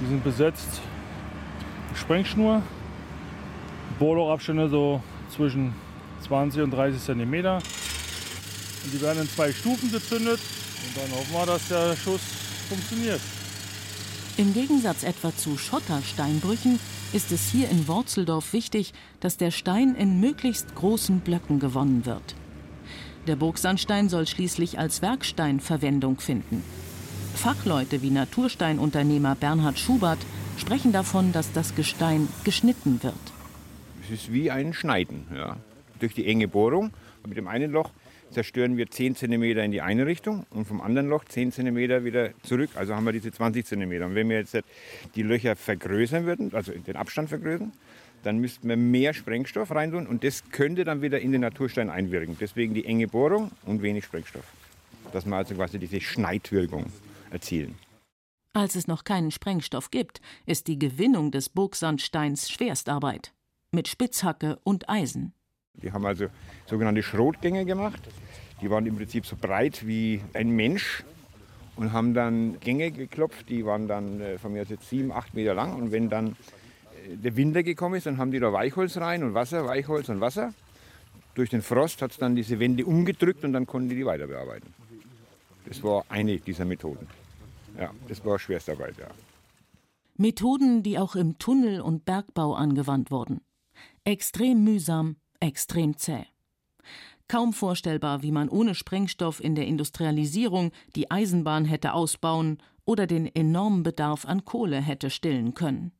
Die 0.00 0.06
sind 0.06 0.22
besetzt 0.22 0.80
mit 1.88 1.98
Sprengschnur 1.98 2.62
Bohrlochabstände 3.98 4.68
so 4.68 5.02
zwischen 5.34 5.74
20 6.26 6.62
und 6.62 6.70
30 6.70 7.02
cm. 7.02 7.34
Und 7.34 8.92
die 8.92 9.00
werden 9.00 9.22
in 9.22 9.28
zwei 9.28 9.52
Stufen 9.52 9.90
gezündet 9.90 10.40
und 10.86 10.96
dann 10.96 11.18
hoffen 11.18 11.32
wir, 11.32 11.46
dass 11.46 11.68
der 11.68 11.96
Schuss 11.96 12.20
funktioniert. 12.68 13.20
Im 14.38 14.52
Gegensatz 14.52 15.02
etwa 15.02 15.34
zu 15.34 15.56
Schottersteinbrüchen 15.56 16.78
ist 17.14 17.32
es 17.32 17.48
hier 17.50 17.70
in 17.70 17.88
Worzeldorf 17.88 18.52
wichtig, 18.52 18.92
dass 19.20 19.38
der 19.38 19.50
Stein 19.50 19.94
in 19.94 20.20
möglichst 20.20 20.74
großen 20.74 21.20
Blöcken 21.20 21.58
gewonnen 21.58 22.04
wird. 22.04 22.34
Der 23.26 23.36
Burgsandstein 23.36 24.10
soll 24.10 24.26
schließlich 24.26 24.78
als 24.78 25.00
Werkstein 25.00 25.58
Verwendung 25.58 26.20
finden. 26.20 26.62
Fachleute 27.34 28.02
wie 28.02 28.10
Natursteinunternehmer 28.10 29.36
Bernhard 29.36 29.78
Schubert 29.78 30.18
sprechen 30.58 30.92
davon, 30.92 31.32
dass 31.32 31.52
das 31.52 31.74
Gestein 31.74 32.28
geschnitten 32.44 33.02
wird. 33.02 33.14
Es 34.04 34.10
ist 34.10 34.32
wie 34.34 34.50
ein 34.50 34.74
Schneiden. 34.74 35.26
Ja. 35.34 35.56
Durch 35.98 36.12
die 36.12 36.26
enge 36.26 36.46
Bohrung 36.46 36.92
mit 37.26 37.38
dem 37.38 37.48
einen 37.48 37.72
Loch 37.72 37.90
zerstören 38.30 38.76
wir 38.76 38.90
10 38.90 39.16
cm 39.16 39.42
in 39.42 39.70
die 39.70 39.80
eine 39.80 40.06
Richtung 40.06 40.46
und 40.50 40.66
vom 40.66 40.80
anderen 40.80 41.08
Loch 41.08 41.24
10 41.24 41.52
cm 41.52 42.04
wieder 42.04 42.30
zurück. 42.42 42.70
Also 42.74 42.94
haben 42.94 43.04
wir 43.04 43.12
diese 43.12 43.32
20 43.32 43.64
cm. 43.66 44.02
Und 44.02 44.14
wenn 44.14 44.28
wir 44.28 44.38
jetzt 44.38 44.56
die 45.14 45.22
Löcher 45.22 45.56
vergrößern 45.56 46.26
würden, 46.26 46.52
also 46.54 46.72
den 46.72 46.96
Abstand 46.96 47.28
vergrößern, 47.28 47.72
dann 48.22 48.38
müssten 48.38 48.68
wir 48.68 48.76
mehr 48.76 49.14
Sprengstoff 49.14 49.70
reintun 49.70 50.06
und 50.06 50.24
das 50.24 50.50
könnte 50.50 50.84
dann 50.84 51.00
wieder 51.00 51.20
in 51.20 51.32
den 51.32 51.42
Naturstein 51.42 51.90
einwirken. 51.90 52.36
Deswegen 52.40 52.74
die 52.74 52.84
enge 52.84 53.06
Bohrung 53.06 53.52
und 53.64 53.82
wenig 53.82 54.04
Sprengstoff. 54.04 54.44
Dass 55.12 55.24
wir 55.26 55.36
also 55.36 55.54
quasi 55.54 55.78
diese 55.78 56.00
Schneidwirkung 56.00 56.86
erzielen. 57.30 57.76
Als 58.52 58.74
es 58.74 58.88
noch 58.88 59.04
keinen 59.04 59.30
Sprengstoff 59.30 59.90
gibt, 59.90 60.20
ist 60.46 60.66
die 60.66 60.78
Gewinnung 60.78 61.30
des 61.30 61.50
Burgsandsteins 61.50 62.50
Schwerstarbeit 62.50 63.32
mit 63.70 63.86
Spitzhacke 63.86 64.58
und 64.64 64.88
Eisen. 64.88 65.34
Wir 65.80 65.92
haben 65.92 66.06
also 66.06 66.26
sogenannte 66.66 67.02
Schrotgänge 67.02 67.64
gemacht. 67.64 68.02
Die 68.60 68.70
waren 68.70 68.86
im 68.86 68.96
Prinzip 68.96 69.26
so 69.26 69.36
breit 69.36 69.86
wie 69.86 70.22
ein 70.32 70.50
Mensch 70.50 71.04
und 71.76 71.92
haben 71.92 72.14
dann 72.14 72.58
Gänge 72.60 72.90
geklopft. 72.90 73.48
Die 73.48 73.64
waren 73.66 73.86
dann 73.86 74.20
äh, 74.20 74.38
von 74.38 74.52
mir 74.52 74.62
aus 74.62 74.70
jetzt 74.70 74.88
sieben, 74.88 75.12
acht 75.12 75.34
Meter 75.34 75.54
lang. 75.54 75.74
Und 75.74 75.92
wenn 75.92 76.08
dann 76.08 76.28
äh, 77.08 77.16
der 77.16 77.36
Winter 77.36 77.62
gekommen 77.62 77.96
ist, 77.96 78.06
dann 78.06 78.18
haben 78.18 78.30
die 78.30 78.38
da 78.38 78.52
Weichholz 78.52 78.96
rein 78.96 79.22
und 79.22 79.34
Wasser, 79.34 79.66
Weichholz 79.66 80.08
und 80.08 80.20
Wasser. 80.20 80.54
Durch 81.34 81.50
den 81.50 81.60
Frost 81.60 82.00
hat 82.00 82.12
es 82.12 82.16
dann 82.16 82.34
diese 82.34 82.58
Wände 82.58 82.86
umgedrückt 82.86 83.44
und 83.44 83.52
dann 83.52 83.66
konnten 83.66 83.90
die 83.90 83.96
die 83.96 84.06
weiter 84.06 84.26
bearbeiten. 84.26 84.72
Das 85.66 85.82
war 85.82 86.04
eine 86.08 86.38
dieser 86.38 86.64
Methoden. 86.64 87.06
Ja, 87.78 87.90
das 88.08 88.24
war 88.24 88.38
Schwerstarbeit, 88.38 88.96
ja. 88.98 89.08
Methoden, 90.16 90.82
die 90.82 90.98
auch 90.98 91.14
im 91.14 91.36
Tunnel- 91.36 91.82
und 91.82 92.06
Bergbau 92.06 92.54
angewandt 92.54 93.10
wurden. 93.10 93.42
Extrem 94.04 94.64
mühsam, 94.64 95.16
extrem 95.40 95.96
zäh. 95.96 96.24
Kaum 97.28 97.52
vorstellbar, 97.52 98.22
wie 98.22 98.30
man 98.30 98.48
ohne 98.48 98.74
Sprengstoff 98.74 99.42
in 99.42 99.54
der 99.56 99.66
Industrialisierung 99.66 100.70
die 100.94 101.10
Eisenbahn 101.10 101.64
hätte 101.64 101.92
ausbauen 101.92 102.58
oder 102.84 103.06
den 103.06 103.26
enormen 103.26 103.82
Bedarf 103.82 104.24
an 104.26 104.44
Kohle 104.44 104.80
hätte 104.80 105.10
stillen 105.10 105.54
können. 105.54 105.92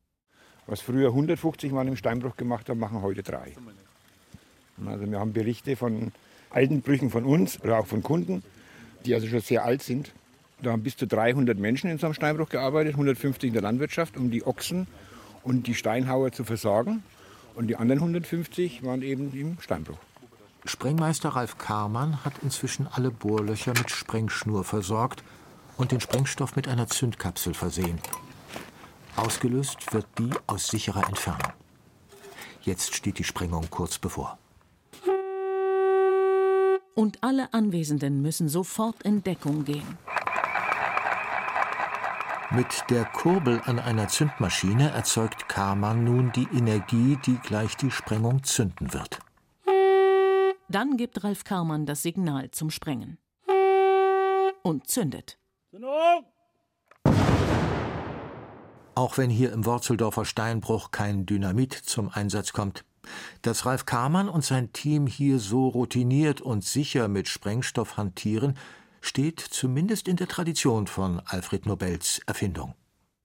Was 0.67 0.81
früher 0.81 1.09
150 1.09 1.71
Mann 1.71 1.87
im 1.87 1.95
Steinbruch 1.95 2.37
gemacht 2.37 2.69
haben, 2.69 2.79
machen 2.79 3.01
heute 3.01 3.23
drei. 3.23 3.53
Also 4.85 5.09
wir 5.09 5.19
haben 5.19 5.33
Berichte 5.33 5.75
von 5.75 6.11
alten 6.49 6.81
Brüchen 6.81 7.09
von 7.09 7.25
uns 7.25 7.61
oder 7.61 7.79
auch 7.79 7.87
von 7.87 8.03
Kunden, 8.03 8.43
die 9.05 9.13
also 9.13 9.27
schon 9.27 9.41
sehr 9.41 9.65
alt 9.65 9.81
sind. 9.81 10.13
Da 10.61 10.71
haben 10.71 10.83
bis 10.83 10.97
zu 10.97 11.07
300 11.07 11.57
Menschen 11.57 11.89
in 11.89 11.97
so 11.97 12.07
einem 12.07 12.13
Steinbruch 12.13 12.49
gearbeitet, 12.49 12.93
150 12.93 13.49
in 13.49 13.53
der 13.53 13.61
Landwirtschaft, 13.61 14.17
um 14.17 14.31
die 14.31 14.45
Ochsen 14.45 14.87
und 15.43 15.67
die 15.67 15.75
Steinhauer 15.75 16.31
zu 16.31 16.43
versorgen. 16.43 17.03
Und 17.57 17.69
die 17.69 17.75
anderen 17.75 17.99
150 18.01 18.83
waren 18.83 19.01
eben 19.01 19.33
im 19.33 19.59
Steinbruch. 19.59 19.97
Sprengmeister 20.65 21.29
Ralf 21.29 21.57
Karmann 21.57 22.23
hat 22.23 22.33
inzwischen 22.43 22.85
alle 22.85 23.09
Bohrlöcher 23.09 23.73
mit 23.75 23.89
Sprengschnur 23.89 24.63
versorgt 24.63 25.23
und 25.75 25.91
den 25.91 25.99
Sprengstoff 25.99 26.55
mit 26.55 26.67
einer 26.67 26.85
Zündkapsel 26.85 27.55
versehen. 27.55 27.99
Ausgelöst 29.15 29.91
wird 29.91 30.05
die 30.19 30.29
aus 30.45 30.67
sicherer 30.67 31.07
Entfernung. 31.07 31.51
Jetzt 32.61 32.93
steht 32.93 33.17
die 33.17 33.23
Sprengung 33.23 33.67
kurz 33.71 33.97
bevor. 33.97 34.37
Und 36.93 37.23
alle 37.23 37.55
Anwesenden 37.55 38.21
müssen 38.21 38.49
sofort 38.49 39.01
in 39.01 39.23
Deckung 39.23 39.65
gehen. 39.65 39.97
Mit 42.49 42.85
der 42.89 43.03
Kurbel 43.03 43.61
an 43.65 43.77
einer 43.77 44.07
Zündmaschine 44.07 44.91
erzeugt 44.91 45.49
Karmann 45.49 46.05
nun 46.05 46.31
die 46.31 46.47
Energie, 46.53 47.17
die 47.25 47.37
gleich 47.39 47.75
die 47.75 47.91
Sprengung 47.91 48.41
zünden 48.43 48.93
wird. 48.93 49.19
Dann 50.69 50.95
gibt 50.95 51.25
Ralf 51.25 51.43
Karmann 51.43 51.85
das 51.85 52.03
Signal 52.03 52.49
zum 52.51 52.69
Sprengen. 52.69 53.17
Und 54.63 54.87
zündet. 54.87 55.37
Auch 58.95 59.17
wenn 59.17 59.29
hier 59.29 59.51
im 59.51 59.65
Worzeldorfer 59.65 60.23
Steinbruch 60.23 60.91
kein 60.91 61.25
Dynamit 61.25 61.73
zum 61.73 62.09
Einsatz 62.09 62.53
kommt. 62.53 62.85
Dass 63.41 63.65
Ralf 63.65 63.85
Karmann 63.85 64.29
und 64.29 64.45
sein 64.45 64.71
Team 64.71 65.05
hier 65.05 65.39
so 65.39 65.67
routiniert 65.67 66.39
und 66.39 66.63
sicher 66.63 67.09
mit 67.09 67.27
Sprengstoff 67.27 67.97
hantieren, 67.97 68.57
steht 69.07 69.39
zumindest 69.39 70.07
in 70.07 70.17
der 70.17 70.27
Tradition 70.27 70.87
von 70.87 71.21
Alfred 71.25 71.65
Nobels 71.65 72.19
Erfindung. 72.27 72.75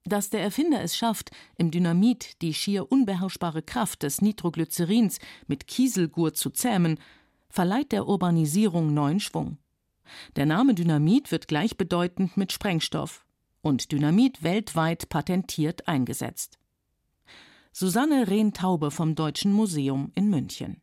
Dass 0.05 0.29
der 0.29 0.41
Erfinder 0.41 0.81
es 0.81 0.97
schafft, 0.97 1.31
im 1.57 1.71
Dynamit 1.71 2.41
die 2.41 2.53
schier 2.53 2.91
unbeherrschbare 2.91 3.61
Kraft 3.61 4.03
des 4.03 4.21
Nitroglycerins 4.21 5.19
mit 5.47 5.67
Kieselgur 5.67 6.33
zu 6.33 6.49
zähmen, 6.49 6.99
verleiht 7.49 7.91
der 7.91 8.07
Urbanisierung 8.07 8.93
neuen 8.93 9.19
Schwung. 9.19 9.57
Der 10.35 10.45
Name 10.45 10.73
Dynamit 10.73 11.31
wird 11.31 11.47
gleichbedeutend 11.47 12.35
mit 12.35 12.51
Sprengstoff 12.51 13.25
und 13.61 13.91
Dynamit 13.91 14.43
weltweit 14.43 15.07
patentiert 15.07 15.87
eingesetzt. 15.87 16.59
Susanne 17.71 18.27
Rehn-Taube 18.27 18.91
vom 18.91 19.15
Deutschen 19.15 19.53
Museum 19.53 20.11
in 20.15 20.29
München. 20.29 20.82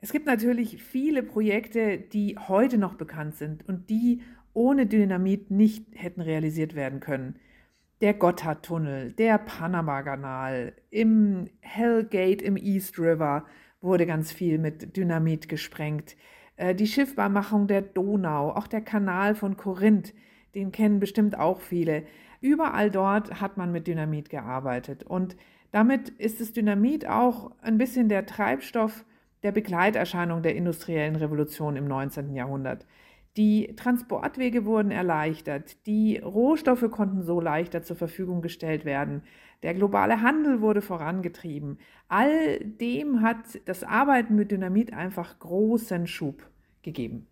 Es 0.00 0.12
gibt 0.12 0.26
natürlich 0.26 0.80
viele 0.82 1.24
Projekte, 1.24 1.98
die 1.98 2.36
heute 2.38 2.78
noch 2.78 2.94
bekannt 2.94 3.34
sind 3.34 3.68
und 3.68 3.90
die 3.90 4.22
ohne 4.52 4.86
Dynamit 4.86 5.50
nicht 5.50 5.86
hätten 5.94 6.20
realisiert 6.20 6.74
werden 6.74 7.00
können. 7.00 7.36
Der 8.00 8.14
Gotthardtunnel, 8.14 9.12
der 9.12 9.38
Panama-Kanal, 9.38 10.72
im 10.90 11.46
Hellgate 11.60 12.44
im 12.44 12.56
East 12.56 12.98
River, 12.98 13.44
wurde 13.80 14.06
ganz 14.06 14.32
viel 14.32 14.58
mit 14.58 14.96
Dynamit 14.96 15.48
gesprengt. 15.48 16.16
Äh, 16.56 16.76
die 16.76 16.86
Schiffbarmachung 16.86 17.66
der 17.66 17.82
Donau, 17.82 18.50
auch 18.50 18.68
der 18.68 18.82
Kanal 18.82 19.34
von 19.34 19.56
Korinth, 19.56 20.14
den 20.54 20.70
kennen 20.70 21.00
bestimmt 21.00 21.36
auch 21.36 21.60
viele. 21.60 22.04
Überall 22.40 22.92
dort 22.92 23.40
hat 23.40 23.56
man 23.56 23.72
mit 23.72 23.88
Dynamit 23.88 24.30
gearbeitet. 24.30 25.02
Und 25.02 25.36
damit 25.72 26.08
ist 26.08 26.40
das 26.40 26.52
Dynamit 26.52 27.08
auch 27.08 27.50
ein 27.62 27.78
bisschen 27.78 28.08
der 28.08 28.26
Treibstoff 28.26 29.04
der 29.42 29.52
Begleiterscheinung 29.52 30.42
der 30.42 30.56
industriellen 30.56 31.16
Revolution 31.16 31.76
im 31.76 31.86
19. 31.86 32.34
Jahrhundert. 32.34 32.86
Die 33.36 33.74
Transportwege 33.76 34.64
wurden 34.64 34.90
erleichtert, 34.90 35.86
die 35.86 36.18
Rohstoffe 36.18 36.90
konnten 36.90 37.22
so 37.22 37.40
leichter 37.40 37.82
zur 37.82 37.96
Verfügung 37.96 38.42
gestellt 38.42 38.84
werden, 38.84 39.22
der 39.62 39.74
globale 39.74 40.22
Handel 40.22 40.60
wurde 40.60 40.82
vorangetrieben. 40.82 41.78
All 42.08 42.58
dem 42.58 43.22
hat 43.22 43.60
das 43.64 43.84
Arbeiten 43.84 44.34
mit 44.34 44.50
Dynamit 44.50 44.92
einfach 44.92 45.38
großen 45.38 46.06
Schub 46.06 46.42
gegeben. 46.82 47.26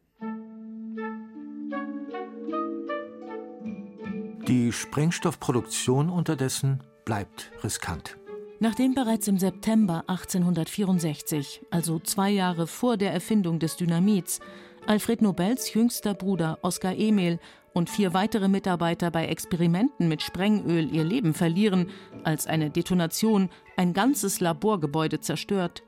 Die 4.46 4.70
Sprengstoffproduktion 4.70 6.08
unterdessen 6.08 6.84
bleibt 7.04 7.50
riskant. 7.64 8.16
Nachdem 8.58 8.94
bereits 8.94 9.28
im 9.28 9.38
September 9.38 10.04
1864, 10.06 11.62
also 11.70 11.98
zwei 11.98 12.30
Jahre 12.30 12.66
vor 12.66 12.96
der 12.96 13.12
Erfindung 13.12 13.58
des 13.58 13.76
Dynamits, 13.76 14.40
Alfred 14.86 15.20
Nobels 15.20 15.74
jüngster 15.74 16.14
Bruder 16.14 16.58
Oskar 16.62 16.96
Emil 16.96 17.38
und 17.74 17.90
vier 17.90 18.14
weitere 18.14 18.48
Mitarbeiter 18.48 19.10
bei 19.10 19.26
Experimenten 19.26 20.08
mit 20.08 20.22
Sprengöl 20.22 20.90
ihr 20.90 21.04
Leben 21.04 21.34
verlieren, 21.34 21.90
als 22.24 22.46
eine 22.46 22.70
Detonation 22.70 23.50
ein 23.76 23.92
ganzes 23.92 24.40
Laborgebäude 24.40 25.20
zerstört, 25.20 25.82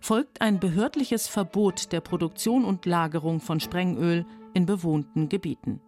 folgt 0.00 0.40
ein 0.40 0.60
behördliches 0.60 1.26
Verbot 1.26 1.90
der 1.90 2.00
Produktion 2.00 2.64
und 2.64 2.86
Lagerung 2.86 3.40
von 3.40 3.58
Sprengöl 3.58 4.24
in 4.54 4.66
bewohnten 4.66 5.28
Gebieten. 5.28 5.80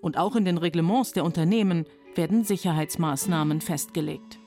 Und 0.00 0.18
auch 0.18 0.36
in 0.36 0.44
den 0.44 0.58
Reglements 0.58 1.12
der 1.12 1.24
Unternehmen 1.24 1.84
werden 2.14 2.44
Sicherheitsmaßnahmen 2.44 3.60
festgelegt. 3.60 4.41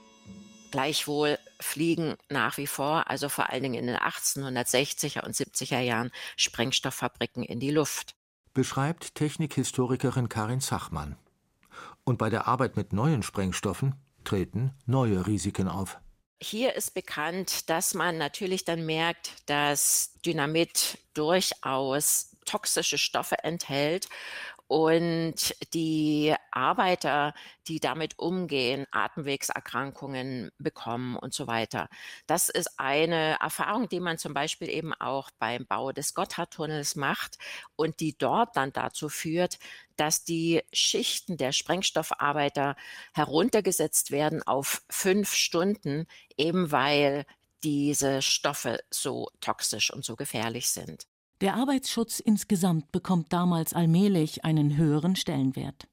Gleichwohl 0.75 1.39
fliegen 1.62 2.17
nach 2.27 2.58
wie 2.58 2.67
vor, 2.67 3.10
also 3.10 3.29
vor 3.29 3.50
allen 3.50 3.63
Dingen 3.63 3.75
in 3.75 3.88
den 3.88 3.96
1860er 3.96 5.24
und 5.24 5.34
70er 5.34 5.79
Jahren, 5.79 6.12
Sprengstofffabriken 6.36 7.44
in 7.44 7.62
die 7.62 7.72
Luft. 7.72 8.13
Beschreibt 8.53 9.15
Technikhistorikerin 9.15 10.27
Karin 10.27 10.60
Zachmann. 10.60 11.15
Und 12.03 12.17
bei 12.17 12.29
der 12.29 12.46
Arbeit 12.48 12.75
mit 12.75 12.91
neuen 12.91 13.24
Sprengstoffen 13.24 13.96
treten 14.25 14.74
neue 14.86 15.25
Risiken 15.27 15.70
auf. 15.70 15.98
Hier 16.41 16.74
ist 16.74 16.94
bekannt, 16.94 17.70
dass 17.70 17.94
man 17.94 18.17
natürlich 18.17 18.65
dann 18.65 18.86
merkt, 18.86 19.32
dass 19.46 20.20
Dynamit 20.25 20.98
durchaus 21.13 22.36
toxische 22.44 22.98
Stoffe 22.98 23.46
enthält 23.46 24.10
und 24.67 25.55
die 25.74 26.36
Arbeiter, 26.51 27.34
die 27.67 27.79
damit 27.79 28.17
umgehen, 28.17 28.86
Atemwegserkrankungen 28.91 30.51
bekommen 30.57 31.15
und 31.17 31.34
so 31.34 31.48
weiter. 31.48 31.88
Das 32.25 32.50
ist 32.50 32.79
eine 32.79 33.38
Erfahrung, 33.39 33.89
die 33.89 34.00
man 34.00 34.17
zum 34.17 34.34
Beispiel 34.34 34.69
eben 34.69 34.93
auch 34.93 35.29
beim 35.38 35.65
Bau 35.67 35.91
des 35.91 36.13
Gotthardtunnels 36.15 36.95
macht 36.95 37.38
und 37.75 38.00
die 38.00 38.17
dort 38.17 38.55
dann 38.55 38.74
dazu 38.74 39.10
führt, 39.10 39.60
dass 39.98 40.24
die 40.24 40.63
Schichten 40.74 41.38
der 41.38 41.51
Sprengstoffarbeiter 41.51 42.75
heruntergesetzt 43.13 44.12
werden 44.12 44.43
auf 44.43 44.81
fünf 44.89 45.34
Stunden, 45.34 46.07
eben 46.38 46.72
weil 46.72 47.25
diese 47.63 48.22
Stoffe 48.22 48.79
so 48.89 49.29
toxisch 49.41 49.91
und 49.91 50.03
so 50.05 50.15
gefährlich 50.15 50.69
sind. 50.69 51.05
Der 51.42 51.56
Arbeitsschutz 51.56 52.20
insgesamt 52.20 52.92
bekommt 52.92 53.34
damals 53.34 53.74
allmählich 53.74 54.46
einen 54.46 54.77
höheren 54.77 55.15
Stellenwert. 55.15 55.88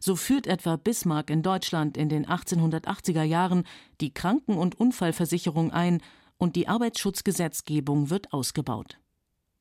So 0.00 0.16
führt 0.16 0.48
etwa 0.48 0.76
Bismarck 0.76 1.30
in 1.30 1.42
Deutschland 1.42 1.96
in 1.96 2.08
den 2.08 2.26
1880er 2.26 3.22
Jahren 3.22 3.64
die 4.00 4.12
Kranken- 4.12 4.58
und 4.58 4.78
Unfallversicherung 4.78 5.72
ein 5.72 6.02
und 6.38 6.56
die 6.56 6.66
Arbeitsschutzgesetzgebung 6.66 8.10
wird 8.10 8.32
ausgebaut. 8.32 8.98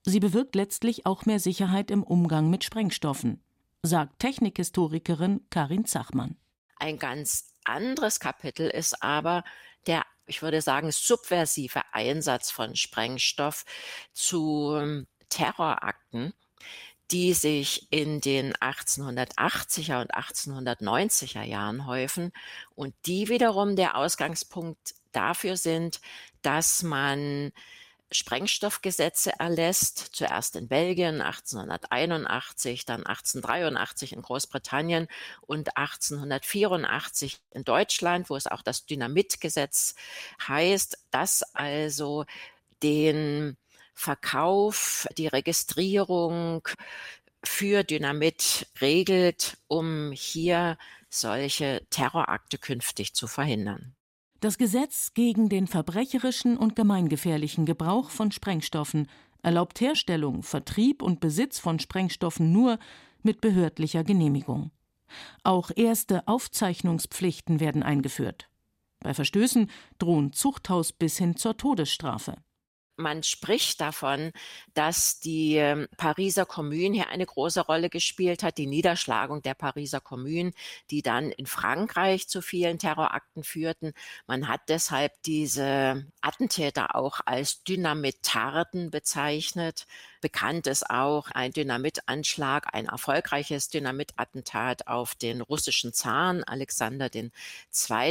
Sie 0.04 0.20
bewirkt 0.20 0.56
letztlich 0.56 1.06
auch 1.06 1.26
mehr 1.26 1.40
Sicherheit 1.40 1.92
im 1.92 2.04
Umgang 2.04 2.50
mit 2.50 2.64
Sprengstoffen, 2.64 3.44
sagt 3.84 4.20
Technikhistorikerin 4.20 5.42
Karin 5.52 5.86
Zachmann. 5.86 6.38
Ein 6.78 6.98
ganz 6.98 7.54
anderes 7.66 8.20
Kapitel 8.20 8.68
ist 8.68 9.04
aber 9.04 9.44
der, 9.86 10.06
ich 10.26 10.42
würde 10.42 10.62
sagen, 10.62 10.92
subversive 10.92 11.82
Einsatz 11.92 12.50
von 12.50 12.76
Sprengstoff 12.76 13.66
zu 14.14 15.06
Terrorakten, 15.30 16.34
die 17.12 17.34
sich 17.34 17.88
in 17.92 18.22
den 18.22 18.54
1880er 18.54 20.02
und 20.02 20.14
1890er 20.14 21.44
Jahren 21.44 21.88
häufen 21.88 22.32
und 22.76 22.94
die 23.06 23.30
wiederum 23.30 23.76
der 23.76 23.96
Ausgangspunkt 23.96 24.96
dafür 25.12 25.58
sind, 25.58 26.02
dass 26.42 26.84
man 26.84 27.52
Sprengstoffgesetze 28.12 29.34
erlässt, 29.40 30.00
zuerst 30.14 30.56
in 30.56 30.68
Belgien 30.68 31.22
1881, 31.22 32.86
dann 32.86 33.06
1883 33.06 34.14
in 34.14 34.22
Großbritannien 34.24 35.08
und 35.42 35.78
1884 35.78 37.40
in 37.52 37.64
Deutschland, 37.64 38.30
wo 38.30 38.36
es 38.36 38.48
auch 38.48 38.64
das 38.64 38.86
Dynamitgesetz 38.86 39.94
heißt, 40.48 40.98
das 41.12 41.44
also 41.54 42.26
den 42.82 43.58
Verkauf, 44.00 45.08
die 45.18 45.28
Registrierung 45.28 46.66
für 47.44 47.84
Dynamit 47.84 48.68
regelt, 48.80 49.58
um 49.68 50.14
hier 50.14 50.78
solche 51.10 51.86
Terrorakte 51.90 52.58
künftig 52.58 53.14
zu 53.14 53.28
verhindern. 53.28 53.94
Das 54.40 54.58
Gesetz 54.58 55.14
gegen 55.14 55.50
den 55.50 55.68
verbrecherischen 55.68 56.56
und 56.56 56.78
gemeingefährlichen 56.78 57.66
Gebrauch 57.66 58.10
von 58.10 58.32
Sprengstoffen 58.32 59.10
erlaubt 59.42 59.82
Herstellung, 59.82 60.44
Vertrieb 60.44 61.02
und 61.02 61.20
Besitz 61.20 61.60
von 61.60 61.78
Sprengstoffen 61.78 62.54
nur 62.54 62.80
mit 63.22 63.42
behördlicher 63.42 64.06
Genehmigung. 64.06 64.72
Auch 65.44 65.72
erste 65.76 66.26
Aufzeichnungspflichten 66.26 67.60
werden 67.60 67.84
eingeführt. 67.84 68.48
Bei 69.02 69.14
Verstößen 69.14 69.70
drohen 69.98 70.32
Zuchthaus 70.32 70.94
bis 70.94 71.18
hin 71.18 71.36
zur 71.36 71.58
Todesstrafe 71.58 72.38
man 73.00 73.24
spricht 73.24 73.82
davon, 73.82 74.32
dass 74.74 75.20
die 75.20 75.56
ähm, 75.56 75.88
Pariser 75.98 76.46
Kommune 76.46 76.96
hier 76.96 77.10
eine 77.10 77.26
große 77.26 77.62
Rolle 77.62 77.90
gespielt 77.90 78.44
hat, 78.44 78.58
die 78.58 78.68
Niederschlagung 78.68 79.42
der 79.42 79.54
Pariser 79.54 80.02
Kommune, 80.02 80.52
die 80.92 81.02
dann 81.02 81.32
in 81.32 81.46
Frankreich 81.46 82.28
zu 82.28 82.42
vielen 82.42 82.78
Terrorakten 82.78 83.44
führten. 83.44 83.94
Man 84.28 84.48
hat 84.48 84.62
deshalb 84.68 85.14
diese 85.24 86.06
Attentäter 86.22 86.96
auch 86.96 87.22
als 87.26 87.64
Dynamitarden 87.64 88.92
bezeichnet. 88.92 89.88
Bekannt 90.22 90.68
ist 90.68 90.90
auch 90.90 91.32
ein 91.32 91.52
Dynamitanschlag, 91.52 92.74
ein 92.74 92.88
erfolgreiches 92.88 93.70
Dynamitattentat 93.70 94.88
auf 94.88 95.16
den 95.16 95.42
russischen 95.42 95.94
Zaren 95.94 96.44
Alexander 96.44 97.10
II. 97.14 97.32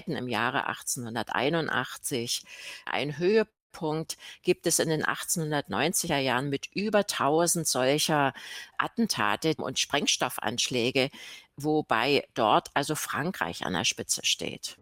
im 0.07 0.29
Jahre 0.29 0.67
1881. 0.67 2.43
Ein 2.87 3.19
Höhepunkt 3.19 3.58
Punkt 3.79 4.17
gibt 4.43 4.67
es 4.67 4.81
in 4.81 4.89
den 4.89 5.05
1890er 5.05 6.19
Jahren 6.19 6.51
mit 6.51 6.69
über 6.75 6.99
1000 6.99 7.65
solcher 7.65 8.33
Attentate 8.77 9.55
und 9.57 9.79
Sprengstoffanschläge, 9.79 11.11
wobei 11.57 12.27
dort 12.35 12.71
also 12.75 12.97
Frankreich 12.97 13.65
an 13.65 13.75
der 13.75 13.85
Spitze 13.85 14.23
steht. 14.25 14.79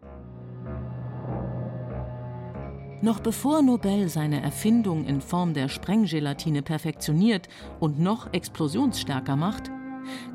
Noch 3.03 3.19
bevor 3.19 3.61
Nobel 3.61 4.09
seine 4.09 4.41
Erfindung 4.41 5.05
in 5.05 5.21
Form 5.21 5.53
der 5.53 5.69
Sprenggelatine 5.69 6.63
perfektioniert 6.63 7.47
und 7.79 7.99
noch 7.99 8.33
explosionsstärker 8.33 9.35
macht, 9.35 9.69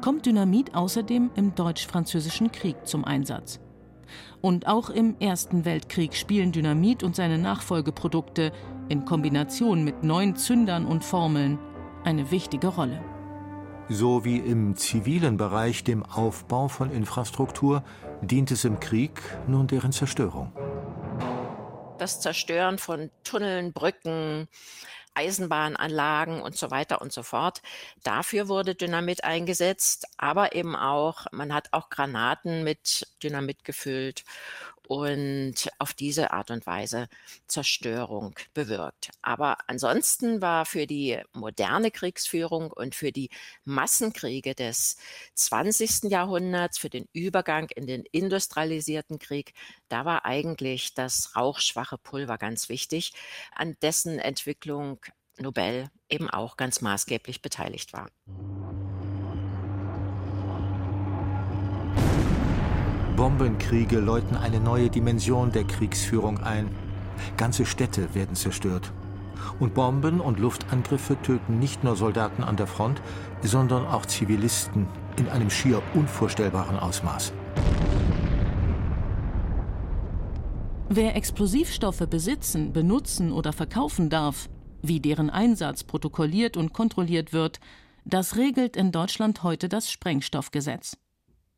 kommt 0.01 0.25
Dynamit 0.25 0.72
außerdem 0.72 1.33
im 1.35 1.57
Deutsch-Französischen 1.57 2.53
Krieg 2.53 2.77
zum 2.87 3.05
Einsatz. 3.05 3.59
Und 4.40 4.66
auch 4.66 4.90
im 4.90 5.16
Ersten 5.20 5.64
Weltkrieg 5.64 6.14
spielen 6.14 6.53
Dynamit 6.53 7.03
und 7.03 7.16
seine 7.16 7.38
Nachfolgeprodukte 7.38 8.53
in 8.88 9.05
Kombination 9.05 9.85
mit 9.85 10.03
neuen 10.03 10.37
Zündern 10.37 10.85
und 10.85 11.05
Formeln 11.05 11.59
eine 12.05 12.31
wichtige 12.31 12.68
Rolle. 12.68 13.01
So 13.88 14.25
wie 14.25 14.38
im 14.38 14.77
zivilen 14.77 15.37
Bereich 15.37 15.85
dem 15.85 16.03
Aufbau 16.05 16.68
von 16.68 16.90
Infrastruktur, 16.90 17.83
dient 18.22 18.51
es 18.51 18.64
im 18.64 18.81
Krieg 18.81 19.20
nun 19.46 19.66
deren 19.66 19.92
Zerstörung. 19.92 20.53
Das 21.98 22.20
Zerstören 22.20 22.79
von 22.79 23.11
Tunneln, 23.22 23.72
Brücken, 23.72 24.48
Eisenbahnanlagen 25.14 26.40
und 26.42 26.57
so 26.57 26.70
weiter 26.70 27.03
und 27.03 27.12
so 27.12 27.22
fort. 27.22 27.62
Dafür 28.03 28.48
wurde 28.48 28.75
Dynamit 28.75 29.25
eingesetzt, 29.25 30.07
aber 30.16 30.55
eben 30.55 30.77
auch, 30.77 31.27
man 31.33 31.53
hat 31.55 31.68
auch 31.72 31.90
Granaten 31.90 32.64
mit 32.64 33.07
Dynamit 33.22 33.64
gefüllt 33.64 34.25
und 34.88 35.71
auf 35.79 35.95
diese 35.95 36.33
Art 36.33 36.51
und 36.51 36.66
Weise 36.66 37.09
Zerstörung 37.47 38.35
bewirkt. 38.55 39.11
Aber 39.23 39.59
ansonsten 39.66 40.42
war 40.42 40.66
für 40.66 40.87
die 40.87 41.21
moderne 41.33 41.90
Kriegsführung 41.90 42.71
und 42.71 42.95
für 42.95 43.12
die 43.12 43.31
Massenkriege 43.64 44.55
des 44.55 44.97
20. 45.35 46.11
Jahrhunderts, 46.11 46.79
für 46.79 46.90
den 46.90 47.07
Übergang 47.12 47.68
in 47.71 47.87
den 47.87 48.05
industrialisierten 48.11 49.18
Krieg, 49.18 49.55
da 49.88 50.05
war 50.05 50.25
eigentlich 50.25 50.95
das 50.95 51.37
rauchschwache 51.37 51.99
Pulver 51.99 52.38
ganz 52.38 52.68
wichtig, 52.68 53.12
an 53.55 53.77
dessen 53.83 54.18
Entwicklung 54.18 55.01
Nobel 55.38 55.88
eben 56.09 56.29
auch 56.29 56.57
ganz 56.57 56.81
maßgeblich 56.81 57.42
beteiligt 57.42 57.92
war. 57.92 58.11
Bombenkriege 63.23 64.01
läuten 64.01 64.37
eine 64.37 64.59
neue 64.59 64.91
Dimension 64.91 65.53
der 65.53 65.63
Kriegsführung 65.63 66.39
ein. 66.39 66.69
Ganze 67.37 67.65
Städte 67.65 68.17
werden 68.17 68.35
zerstört. 68.35 68.93
Und 69.61 69.75
Bomben 69.75 70.21
und 70.21 70.41
Luftangriffe 70.41 71.17
töten 71.23 71.61
nicht 71.61 71.85
nur 71.85 71.95
Soldaten 71.95 72.43
an 72.43 72.57
der 72.57 72.67
Front, 72.67 73.01
sondern 73.41 73.87
auch 73.87 74.07
Zivilisten 74.07 74.89
in 75.17 75.29
einem 75.29 75.51
schier 75.51 75.81
unvorstellbaren 75.95 76.77
Ausmaß. 76.77 77.33
Wer 80.89 81.15
Explosivstoffe 81.15 82.09
besitzen, 82.11 82.73
benutzen 82.73 83.31
oder 83.31 83.53
verkaufen 83.53 84.11
darf, 84.11 84.49
wie 84.83 84.99
deren 84.99 85.31
Einsatz 85.31 85.85
protokolliert 85.85 86.57
und 86.57 86.73
kontrolliert 86.73 87.33
wird, 87.33 87.61
das 88.05 88.35
regelt 88.35 88.77
in 88.77 88.91
Deutschland 88.91 89.45
heute 89.45 89.69
das 89.69 89.93
Sprengstoffgesetz. 89.93 90.97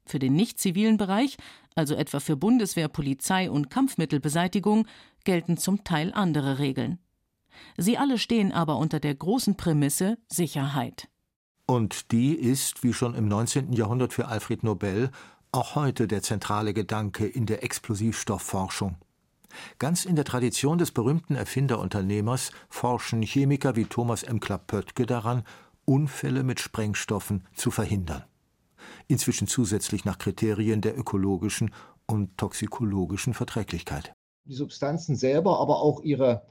Für 0.07 0.19
den 0.19 0.35
nicht 0.35 0.59
zivilen 0.59 0.97
Bereich, 0.97 1.37
also 1.75 1.95
etwa 1.95 2.21
für 2.21 2.37
Bundeswehr, 2.37 2.89
Polizei 2.89 3.51
und 3.51 3.71
Kampfmittelbeseitigung, 3.71 4.87
gelten 5.25 5.57
zum 5.57 5.85
Teil 5.85 6.13
andere 6.13 6.59
Regeln. 6.59 6.99
Sie 7.77 7.97
alle 7.99 8.19
stehen 8.19 8.53
aber 8.53 8.77
unter 8.79 9.01
der 9.01 9.15
großen 9.15 9.57
Prämisse 9.57 10.19
Sicherheit. 10.29 11.09
Und 11.67 12.13
die 12.13 12.35
ist, 12.35 12.83
wie 12.83 12.93
schon 12.93 13.15
im 13.15 13.29
19. 13.29 13.73
Jahrhundert 13.73 14.13
für 14.13 14.29
Alfred 14.29 14.63
Nobel, 14.63 15.11
auch 15.53 15.77
heute 15.77 16.07
der 16.07 16.23
zentrale 16.23 16.75
Gedanke 16.75 17.27
in 17.27 17.47
der 17.47 17.63
Explosivstoffforschung. 17.63 18.97
Ganz 19.79 20.05
in 20.05 20.17
der 20.17 20.25
Tradition 20.25 20.79
des 20.79 20.91
berühmten 20.91 21.37
Erfinderunternehmers 21.37 22.51
forschen 22.69 23.23
Chemiker 23.23 23.77
wie 23.77 23.85
Thomas 23.85 24.25
M. 24.25 24.41
Klapp-Pöttke 24.41 25.07
daran, 25.07 25.45
Unfälle 25.85 26.43
mit 26.43 26.61
Sprengstoffen 26.61 27.47
zu 27.55 27.71
verhindern 27.71 28.25
inzwischen 29.09 29.47
zusätzlich 29.47 30.05
nach 30.05 30.19
Kriterien 30.19 30.81
der 30.81 30.99
ökologischen 30.99 31.73
und 32.07 32.37
toxikologischen 32.37 33.35
Verträglichkeit. 33.35 34.13
Die 34.47 34.55
Substanzen 34.55 35.17
selber, 35.17 35.61
aber 35.61 35.81
auch 35.81 36.03
ihre 36.03 36.43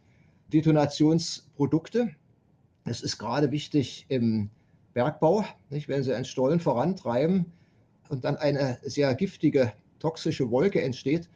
Detonationsprodukte. 0.51 2.09
Das 2.85 3.01
ist 3.01 3.17
gerade 3.17 3.51
wichtig 3.51 4.05
im 4.09 4.49
Bergbau, 4.93 5.45
nicht? 5.69 5.87
wenn 5.87 6.03
Sie 6.03 6.13
einen 6.13 6.25
Stollen 6.25 6.59
vorantreiben 6.59 7.45
und 8.09 8.23
dann 8.23 8.37
eine 8.37 8.79
sehr 8.83 9.13
giftige, 9.15 9.73
toxische 9.99 10.51
Wolke 10.51 10.81
entsteht, 10.81 11.29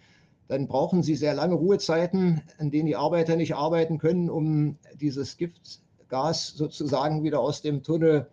dann 0.48 0.68
brauchen 0.68 1.04
Sie 1.04 1.16
sehr 1.16 1.34
lange 1.34 1.56
Ruhezeiten, 1.56 2.42
in 2.60 2.72
denen 2.72 2.88
die 2.88 2.96
Arbeiter 2.96 3.36
nicht 3.36 3.56
arbeiten 3.56 3.98
können, 3.98 4.30
um 4.30 4.78
dieses 4.96 5.38
Giftgas 5.38 6.50
sozusagen 6.50 7.24
wieder 7.24 7.40
aus 7.40 7.62
dem 7.62 7.84
Tunnel 7.84 8.30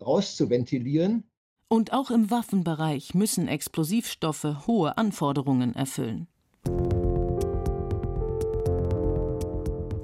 rauszuventilieren. 0.00 1.24
Und 1.68 1.92
auch 1.92 2.10
im 2.10 2.30
Waffenbereich 2.30 3.14
müssen 3.14 3.48
Explosivstoffe 3.48 4.66
hohe 4.66 4.96
Anforderungen 4.96 5.74
erfüllen. 5.74 6.28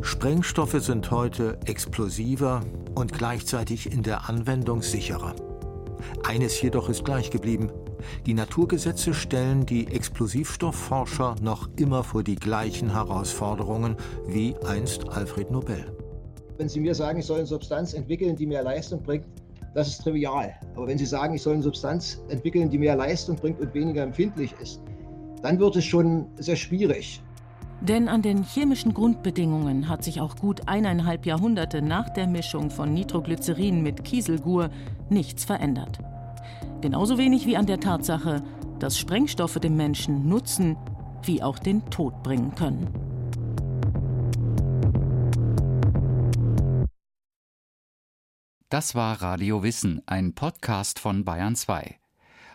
Sprengstoffe 0.02 0.82
sind 0.82 1.10
heute 1.10 1.58
explosiver 1.66 2.62
und 2.94 3.12
gleichzeitig 3.12 3.92
in 3.92 4.02
der 4.02 4.28
Anwendung 4.28 4.82
sicherer. 4.82 5.34
Eines 6.26 6.60
jedoch 6.60 6.88
ist 6.88 7.04
gleich 7.04 7.30
geblieben. 7.30 7.70
Die 8.26 8.34
Naturgesetze 8.34 9.14
stellen 9.14 9.66
die 9.66 9.86
Explosivstoffforscher 9.86 11.36
noch 11.42 11.68
immer 11.76 12.02
vor 12.02 12.22
die 12.22 12.36
gleichen 12.36 12.92
Herausforderungen 12.92 13.96
wie 14.26 14.56
einst 14.66 15.08
Alfred 15.08 15.50
Nobel. 15.50 15.96
Wenn 16.56 16.68
Sie 16.68 16.80
mir 16.80 16.94
sagen, 16.94 17.18
ich 17.18 17.26
soll 17.26 17.38
eine 17.38 17.46
Substanz 17.46 17.94
entwickeln, 17.94 18.36
die 18.36 18.46
mehr 18.46 18.62
Leistung 18.62 19.02
bringt, 19.02 19.26
das 19.74 19.88
ist 19.88 20.02
trivial. 20.02 20.54
Aber 20.74 20.86
wenn 20.86 20.98
Sie 20.98 21.06
sagen, 21.06 21.34
ich 21.34 21.42
soll 21.42 21.54
eine 21.54 21.62
Substanz 21.62 22.22
entwickeln, 22.28 22.70
die 22.70 22.78
mehr 22.78 22.96
Leistung 22.96 23.36
bringt 23.36 23.60
und 23.60 23.72
weniger 23.74 24.02
empfindlich 24.02 24.54
ist, 24.60 24.82
dann 25.42 25.58
wird 25.58 25.76
es 25.76 25.84
schon 25.84 26.26
sehr 26.38 26.56
schwierig. 26.56 27.22
Denn 27.80 28.08
an 28.08 28.20
den 28.20 28.42
chemischen 28.42 28.92
Grundbedingungen 28.92 29.88
hat 29.88 30.04
sich 30.04 30.20
auch 30.20 30.36
gut 30.36 30.68
eineinhalb 30.68 31.24
Jahrhunderte 31.24 31.80
nach 31.80 32.10
der 32.10 32.26
Mischung 32.26 32.70
von 32.70 32.92
Nitroglycerin 32.92 33.82
mit 33.82 34.04
Kieselgur 34.04 34.68
nichts 35.08 35.44
verändert. 35.44 35.98
Genauso 36.82 37.16
wenig 37.16 37.46
wie 37.46 37.56
an 37.56 37.66
der 37.66 37.80
Tatsache, 37.80 38.42
dass 38.78 38.98
Sprengstoffe 38.98 39.60
dem 39.60 39.76
Menschen 39.76 40.28
Nutzen 40.28 40.76
wie 41.24 41.42
auch 41.42 41.58
den 41.58 41.84
Tod 41.86 42.22
bringen 42.22 42.54
können. 42.54 43.09
Das 48.70 48.94
war 48.94 49.20
Radio 49.20 49.64
Wissen, 49.64 50.00
ein 50.06 50.32
Podcast 50.32 51.00
von 51.00 51.24
Bayern 51.24 51.56
2. 51.56 51.98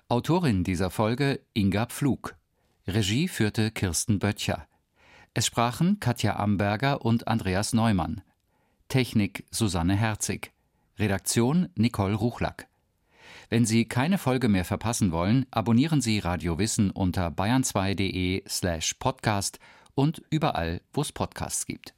Autorin 0.07 0.63
dieser 0.63 0.89
Folge 0.89 1.41
Inga 1.53 1.87
Pflug. 1.87 2.37
Regie 2.87 3.27
führte 3.27 3.69
Kirsten 3.69 4.19
Böttcher. 4.19 4.65
Es 5.33 5.45
sprachen 5.45 5.99
Katja 5.99 6.37
Amberger 6.37 7.03
und 7.03 7.27
Andreas 7.27 7.73
Neumann. 7.73 8.21
Technik 8.87 9.45
Susanne 9.51 9.97
Herzig. 9.97 10.53
Redaktion 10.97 11.67
Nicole 11.75 12.15
Ruchlack. 12.15 12.69
Wenn 13.49 13.65
Sie 13.65 13.83
keine 13.83 14.17
Folge 14.17 14.47
mehr 14.47 14.63
verpassen 14.63 15.11
wollen, 15.11 15.45
abonnieren 15.51 15.99
Sie 15.99 16.19
Radio 16.19 16.57
Wissen 16.57 16.91
unter 16.91 17.27
bayern2.de 17.27 18.45
slash 18.47 18.93
podcast 18.93 19.59
und 19.95 20.21
überall, 20.29 20.79
wo 20.93 21.01
es 21.01 21.11
Podcasts 21.11 21.65
gibt. 21.65 21.93